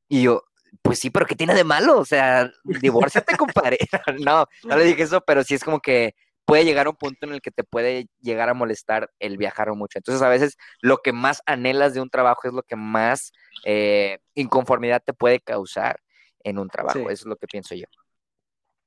Y 0.07 0.23
yo, 0.23 0.43
pues 0.81 0.99
sí, 0.99 1.09
pero 1.09 1.25
¿qué 1.25 1.35
tiene 1.35 1.53
de 1.53 1.63
malo? 1.63 1.99
O 1.99 2.05
sea, 2.05 2.51
divórciate, 2.63 3.37
compadre. 3.37 3.77
no, 4.19 4.45
no 4.63 4.77
le 4.77 4.85
dije 4.85 5.03
eso, 5.03 5.21
pero 5.21 5.43
sí 5.43 5.55
es 5.55 5.63
como 5.63 5.79
que 5.79 6.15
puede 6.45 6.65
llegar 6.65 6.87
a 6.87 6.89
un 6.89 6.95
punto 6.95 7.25
en 7.25 7.33
el 7.33 7.41
que 7.41 7.51
te 7.51 7.63
puede 7.63 8.07
llegar 8.19 8.49
a 8.49 8.53
molestar 8.53 9.09
el 9.19 9.37
viajar 9.37 9.73
mucho. 9.73 9.99
Entonces, 9.99 10.21
a 10.21 10.29
veces 10.29 10.57
lo 10.81 10.97
que 10.97 11.13
más 11.13 11.41
anhelas 11.45 11.93
de 11.93 12.01
un 12.01 12.09
trabajo 12.09 12.47
es 12.47 12.53
lo 12.53 12.63
que 12.63 12.75
más 12.75 13.31
eh, 13.63 14.19
inconformidad 14.33 15.01
te 15.05 15.13
puede 15.13 15.39
causar 15.39 16.01
en 16.43 16.59
un 16.59 16.67
trabajo. 16.67 17.09
Eso 17.09 17.23
es 17.23 17.25
lo 17.25 17.37
que 17.37 17.47
pienso 17.47 17.75
yo. 17.75 17.85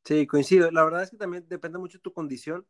Sí, 0.05 0.27
coincido. 0.27 0.71
La 0.71 0.85
verdad 0.85 1.03
es 1.03 1.11
que 1.11 1.17
también 1.17 1.47
depende 1.49 1.79
mucho 1.79 1.99
de 1.99 2.03
tu 2.03 2.13
condición. 2.13 2.67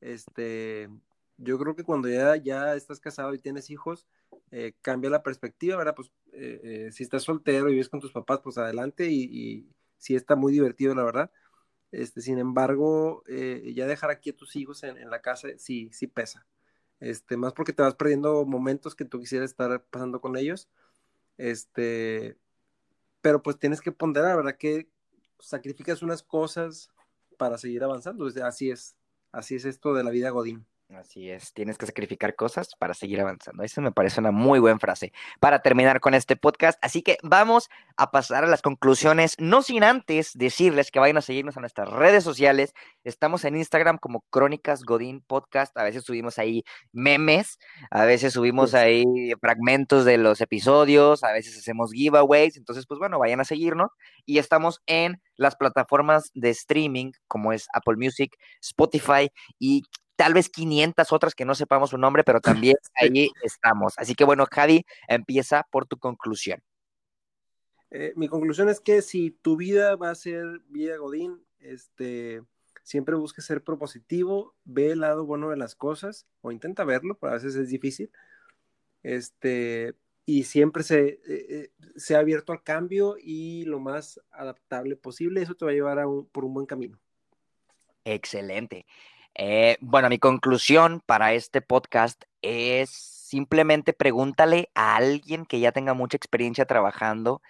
Este, 0.00 0.90
yo 1.36 1.58
creo 1.58 1.74
que 1.74 1.84
cuando 1.84 2.08
ya, 2.08 2.36
ya 2.36 2.74
estás 2.74 3.00
casado 3.00 3.34
y 3.34 3.38
tienes 3.38 3.70
hijos, 3.70 4.06
eh, 4.50 4.74
cambia 4.82 5.10
la 5.10 5.22
perspectiva, 5.22 5.76
¿verdad? 5.76 5.94
Pues 5.94 6.10
eh, 6.32 6.90
si 6.92 7.02
estás 7.02 7.22
soltero 7.22 7.68
y 7.68 7.72
vives 7.72 7.88
con 7.88 8.00
tus 8.00 8.12
papás, 8.12 8.40
pues 8.42 8.58
adelante 8.58 9.06
y, 9.10 9.22
y 9.24 9.68
sí 9.98 10.14
está 10.14 10.36
muy 10.36 10.52
divertido, 10.52 10.94
la 10.94 11.04
verdad 11.04 11.30
este, 11.94 12.20
sin 12.20 12.38
embargo, 12.38 13.22
eh, 13.28 13.72
ya 13.74 13.86
dejar 13.86 14.10
aquí 14.10 14.30
a 14.30 14.36
tus 14.36 14.56
hijos 14.56 14.82
en, 14.82 15.08
la 15.10 15.22
casa 15.22 15.48
sí, 15.58 15.90
sí 15.92 16.08
pesa. 16.08 16.46
Este, 17.00 17.36
más 17.36 17.52
porque 17.52 17.72
te 17.72 17.82
vas 17.82 17.94
perdiendo 17.94 18.44
momentos 18.44 18.94
que 18.96 19.04
tú 19.04 19.20
quisieras 19.20 19.50
estar 19.50 19.84
pasando 19.84 20.20
con 20.20 20.36
ellos. 20.36 20.68
Este, 21.38 22.36
pero 23.20 23.42
pues 23.42 23.58
tienes 23.58 23.80
que 23.80 23.92
ponderar, 23.92 24.36
¿verdad? 24.36 24.56
Que 24.58 24.88
sacrificas 25.38 26.02
unas 26.02 26.22
cosas 26.22 26.90
para 27.38 27.58
seguir 27.58 27.84
avanzando. 27.84 28.26
Así 28.42 28.70
es, 28.70 28.96
así 29.30 29.54
es 29.54 29.64
esto 29.64 29.94
de 29.94 30.04
la 30.04 30.10
vida 30.10 30.30
Godín. 30.30 30.66
Así 30.90 31.30
es, 31.30 31.54
tienes 31.54 31.78
que 31.78 31.86
sacrificar 31.86 32.36
cosas 32.36 32.74
para 32.78 32.92
seguir 32.92 33.20
avanzando. 33.20 33.62
Eso 33.62 33.80
me 33.80 33.90
parece 33.90 34.20
una 34.20 34.30
muy 34.30 34.58
buena 34.58 34.78
frase 34.78 35.12
para 35.40 35.60
terminar 35.60 35.98
con 35.98 36.12
este 36.12 36.36
podcast. 36.36 36.78
Así 36.82 37.00
que 37.00 37.16
vamos 37.22 37.70
a 37.96 38.10
pasar 38.10 38.44
a 38.44 38.46
las 38.46 38.60
conclusiones, 38.60 39.34
no 39.38 39.62
sin 39.62 39.82
antes 39.82 40.32
decirles 40.34 40.90
que 40.90 41.00
vayan 41.00 41.16
a 41.16 41.22
seguirnos 41.22 41.56
a 41.56 41.60
nuestras 41.60 41.88
redes 41.88 42.22
sociales. 42.22 42.74
Estamos 43.02 43.44
en 43.46 43.56
Instagram 43.56 43.96
como 43.96 44.26
Crónicas 44.28 44.84
Godín 44.84 45.22
Podcast. 45.22 45.76
A 45.78 45.84
veces 45.84 46.04
subimos 46.04 46.38
ahí 46.38 46.64
memes, 46.92 47.58
a 47.90 48.04
veces 48.04 48.34
subimos 48.34 48.74
ahí 48.74 49.04
fragmentos 49.40 50.04
de 50.04 50.18
los 50.18 50.42
episodios, 50.42 51.24
a 51.24 51.32
veces 51.32 51.56
hacemos 51.56 51.92
giveaways. 51.92 52.58
Entonces, 52.58 52.84
pues 52.86 52.98
bueno, 52.98 53.18
vayan 53.18 53.40
a 53.40 53.44
seguirnos. 53.44 53.90
Y 54.26 54.38
estamos 54.38 54.82
en 54.86 55.20
las 55.36 55.56
plataformas 55.56 56.30
de 56.34 56.50
streaming 56.50 57.12
como 57.26 57.52
es 57.52 57.66
Apple 57.72 57.96
Music, 57.96 58.36
Spotify 58.60 59.30
y 59.58 59.82
tal 60.16 60.34
vez 60.34 60.48
500 60.48 61.12
otras 61.12 61.34
que 61.34 61.44
no 61.44 61.54
sepamos 61.54 61.90
su 61.90 61.98
nombre, 61.98 62.24
pero 62.24 62.40
también 62.72 62.76
ahí 62.94 63.30
estamos. 63.42 63.94
Así 63.96 64.14
que 64.14 64.24
bueno, 64.24 64.46
Javi, 64.50 64.84
empieza 65.08 65.66
por 65.70 65.86
tu 65.86 65.98
conclusión. 65.98 66.62
Eh, 67.90 68.12
mi 68.16 68.28
conclusión 68.28 68.68
es 68.68 68.80
que 68.80 69.02
si 69.02 69.30
tu 69.30 69.56
vida 69.56 69.94
va 69.96 70.10
a 70.10 70.14
ser 70.16 70.44
vida 70.68 70.96
Godín, 70.96 71.44
este, 71.60 72.42
siempre 72.82 73.14
busque 73.14 73.40
ser 73.40 73.62
propositivo, 73.62 74.54
ve 74.64 74.92
el 74.92 75.00
lado 75.00 75.24
bueno 75.24 75.50
de 75.50 75.56
las 75.56 75.76
cosas 75.76 76.26
o 76.40 76.50
intenta 76.50 76.84
verlo, 76.84 77.16
pero 77.20 77.30
a 77.30 77.34
veces 77.34 77.54
es 77.54 77.68
difícil. 77.68 78.10
Este, 79.02 79.94
y 80.26 80.44
siempre 80.44 80.82
se, 80.82 81.06
eh, 81.06 81.20
eh, 81.28 81.70
se 81.96 82.16
ha 82.16 82.18
abierto 82.18 82.52
al 82.52 82.62
cambio 82.62 83.16
y 83.20 83.64
lo 83.64 83.78
más 83.78 84.20
adaptable 84.30 84.96
posible. 84.96 85.42
Eso 85.42 85.54
te 85.54 85.64
va 85.64 85.70
a 85.70 85.74
llevar 85.74 85.98
a 85.98 86.06
por 86.32 86.44
un 86.44 86.54
buen 86.54 86.66
camino. 86.66 86.98
Excelente. 88.04 88.86
Eh, 89.34 89.76
bueno, 89.80 90.08
mi 90.08 90.18
conclusión 90.18 91.02
para 91.04 91.32
este 91.32 91.60
podcast 91.60 92.22
es 92.42 92.90
simplemente 92.90 93.92
pregúntale 93.92 94.70
a 94.74 94.96
alguien 94.96 95.44
que 95.46 95.60
ya 95.60 95.72
tenga 95.72 95.94
mucha 95.94 96.16
experiencia 96.16 96.66
trabajando 96.66 97.42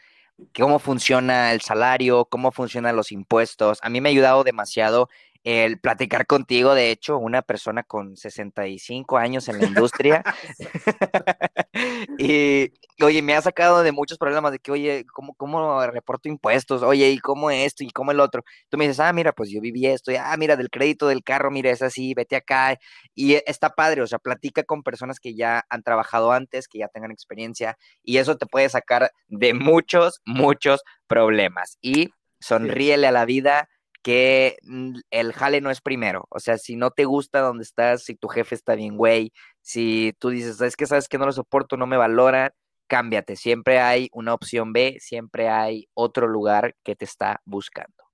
cómo 0.57 0.79
funciona 0.79 1.53
el 1.53 1.61
salario, 1.61 2.27
cómo 2.27 2.53
funcionan 2.53 2.97
los 2.97 3.12
impuestos. 3.12 3.79
A 3.83 3.88
mí 3.88 4.01
me 4.01 4.09
ha 4.09 4.12
ayudado 4.12 4.44
demasiado 4.44 5.09
el 5.44 5.78
platicar 5.78 6.26
contigo, 6.26 6.74
de 6.74 6.90
hecho, 6.90 7.18
una 7.18 7.42
persona 7.42 7.83
con 7.83 8.16
65 8.16 9.18
años 9.18 9.46
en 9.48 9.59
la 9.61 9.66
industria. 9.66 10.24
y, 12.18 12.72
oye, 13.02 13.20
me 13.20 13.35
ha 13.35 13.42
sacado 13.42 13.83
de 13.83 13.92
muchos 13.92 14.16
problemas 14.16 14.52
de 14.52 14.59
que, 14.59 14.72
oye, 14.72 15.04
¿cómo, 15.12 15.35
cómo 15.35 15.87
reporto 15.87 16.30
impuestos? 16.30 16.83
Oye, 16.83 17.11
¿y 17.11 17.18
cómo 17.18 17.50
esto? 17.50 17.85
¿Y 17.85 17.90
cómo 17.90 18.11
el 18.11 18.20
otro? 18.20 18.42
Tú 18.70 18.78
me 18.78 18.85
dices, 18.87 19.00
ah, 19.00 19.12
mira, 19.12 19.33
pues 19.33 19.50
yo 19.50 19.61
viví 19.61 19.87
esto, 19.87 20.11
y, 20.11 20.16
ah, 20.16 20.35
mira, 20.38 20.57
del 20.57 20.70
crédito 20.70 21.09
del 21.09 21.22
carro, 21.22 21.50
mira, 21.50 21.70
es 21.70 21.83
así, 21.83 22.14
vete 22.14 22.37
acá. 22.37 22.78
Y 23.14 23.35
está 23.46 23.68
padre, 23.70 24.00
o 24.00 24.07
sea, 24.07 24.18
platica 24.18 24.62
con 24.64 24.83
personas 24.83 25.20
que 25.20 25.35
ya 25.35 25.62
han 25.68 25.83
trabajado 25.83 26.33
antes, 26.33 26.68
que 26.68 26.78
ya 26.78 26.88
tengan 26.88 27.11
experiencia, 27.11 27.76
y 28.02 28.16
eso 28.16 28.37
te 28.38 28.46
puede 28.46 28.70
sacar 28.70 29.11
de 29.28 29.52
muchos, 29.52 30.20
muchos 30.24 30.83
problemas. 31.07 31.76
Y 31.83 32.09
sonríele 32.40 33.07
a 33.07 33.12
la 33.12 33.26
vida 33.26 33.68
que 34.05 34.59
mm, 34.62 34.99
el 35.11 35.33
jale 35.33 35.62
no 35.62 35.71
es 35.71 35.81
primero. 35.81 36.27
O 36.29 36.38
sea, 36.38 36.59
si 36.59 36.77
no 36.77 36.90
te 36.90 37.07
gusta 37.07 37.40
donde 37.40 37.64
estás, 37.64 38.05
si 38.05 38.14
tu 38.14 38.29
jefe 38.29 38.55
está 38.55 38.75
bien, 38.75 38.99
güey, 38.99 39.33
si 39.62 40.14
tú 40.19 40.29
dices, 40.29 40.61
es 40.61 40.77
que 40.77 40.87
sabes 40.87 41.09
que 41.09 41.17
no 41.17 41.25
lo 41.25 41.33
soporto, 41.33 41.79
no 41.79 41.87
me 41.87 41.97
valora, 41.97 42.55
cámbiate. 42.87 43.35
Siempre 43.35 43.81
hay 43.81 44.11
una 44.12 44.35
opción 44.35 44.75
B, 44.75 44.99
siempre 45.01 45.49
hay 45.49 45.88
otro 45.95 46.29
lugar 46.29 46.77
que 46.85 46.95
te 46.95 47.07
está 47.07 47.40
buscando. 47.47 48.05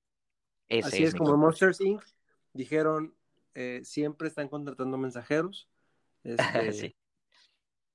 Así 0.71 1.03
es, 1.03 1.13
como 1.13 1.37
Monsters 1.37 1.81
Inc. 1.81 2.05
dijeron, 2.53 3.13
eh, 3.55 3.81
siempre 3.83 4.29
están 4.29 4.49
contratando 4.49 4.97
mensajeros. 4.97 5.69
Este, 6.23 6.95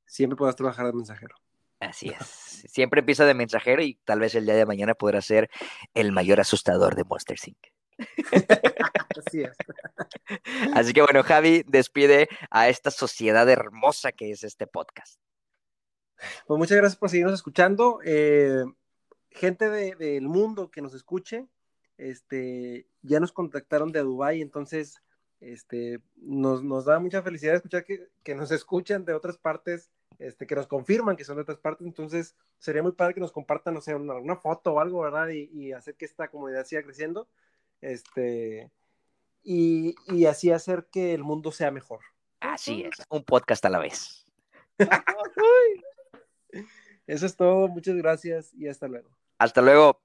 siempre 0.08 0.36
puedas 0.36 0.56
trabajar 0.56 0.88
de 0.88 0.94
mensajero. 0.94 1.36
Así 1.80 2.10
es. 2.10 2.26
Siempre 2.68 3.02
empieza 3.02 3.24
de 3.24 3.36
mensajero 3.36 3.84
y 3.84 4.00
tal 4.04 4.20
vez 4.20 4.34
el 4.34 4.46
día 4.46 4.56
de 4.56 4.66
mañana 4.66 4.96
podrá 4.96 5.22
ser 5.22 5.48
el 5.94 6.12
mayor 6.12 6.40
asustador 6.40 6.96
de 6.96 7.04
Monsters 7.04 7.48
Inc. 7.48 7.68
Así 9.28 9.42
es. 9.42 9.56
Así 10.74 10.94
que 10.94 11.02
bueno, 11.02 11.24
Javi, 11.24 11.64
despide 11.68 12.28
a 12.50 12.70
esta 12.70 12.92
sociedad 12.92 13.50
hermosa 13.50 14.12
que 14.12 14.32
es 14.32 14.44
este 14.44 14.68
podcast. 14.68 15.20
Pues 16.48 16.58
muchas 16.58 16.78
gracias 16.78 16.98
por 16.98 17.10
seguirnos 17.10 17.34
escuchando. 17.34 18.00
Eh, 18.04 18.64
gente 19.30 19.70
del 19.70 20.28
mundo 20.28 20.72
que 20.72 20.82
nos 20.82 20.94
escuche, 20.94 21.48
este, 21.98 22.88
ya 23.02 23.20
nos 23.20 23.32
contactaron 23.32 23.92
de 23.92 24.02
Dubai, 24.02 24.42
entonces 24.42 25.02
este, 25.40 26.02
nos, 26.16 26.86
da 26.86 27.00
mucha 27.00 27.22
felicidad 27.22 27.56
escuchar 27.56 27.86
que, 27.86 28.36
nos 28.36 28.52
escuchan 28.52 29.06
de 29.06 29.14
otras 29.14 29.38
partes, 29.38 29.92
este, 30.18 30.48
que 30.48 30.56
nos 30.56 30.68
confirman 30.68 31.18
que 31.18 31.26
son 31.26 31.36
de 31.36 31.42
otras 31.44 31.58
partes, 31.58 31.86
entonces 31.86 32.36
sería 32.58 32.82
muy 32.82 32.94
padre 32.94 33.14
que 33.14 33.20
nos 33.20 33.32
compartan, 33.32 33.74
no 33.74 33.82
sé, 33.82 33.94
una, 33.96 34.36
foto 34.38 34.74
o 34.74 34.80
algo, 34.80 35.02
¿verdad? 35.02 35.28
Y, 35.30 35.50
y, 35.54 35.74
hacer 35.74 35.96
que 35.96 36.06
esta 36.06 36.30
comunidad 36.30 36.66
siga 36.66 36.84
creciendo. 36.84 37.28
Este, 37.86 38.72
y, 39.44 39.96
así 40.26 40.52
hacer 40.52 40.88
que 40.92 41.14
el 41.14 41.24
mundo 41.24 41.52
sea 41.52 41.70
mejor. 41.70 42.00
Así 42.40 42.84
es, 42.84 43.06
un 43.10 43.24
podcast 43.24 43.64
a 43.66 43.70
la 43.70 43.78
vez. 43.78 44.26
Eso 47.08 47.28
es 47.28 47.36
todo, 47.36 47.68
muchas 47.68 47.96
gracias 47.96 48.52
y 48.56 48.68
hasta 48.68 48.88
luego. 48.88 49.16
Hasta 49.38 49.62
luego. 49.62 50.02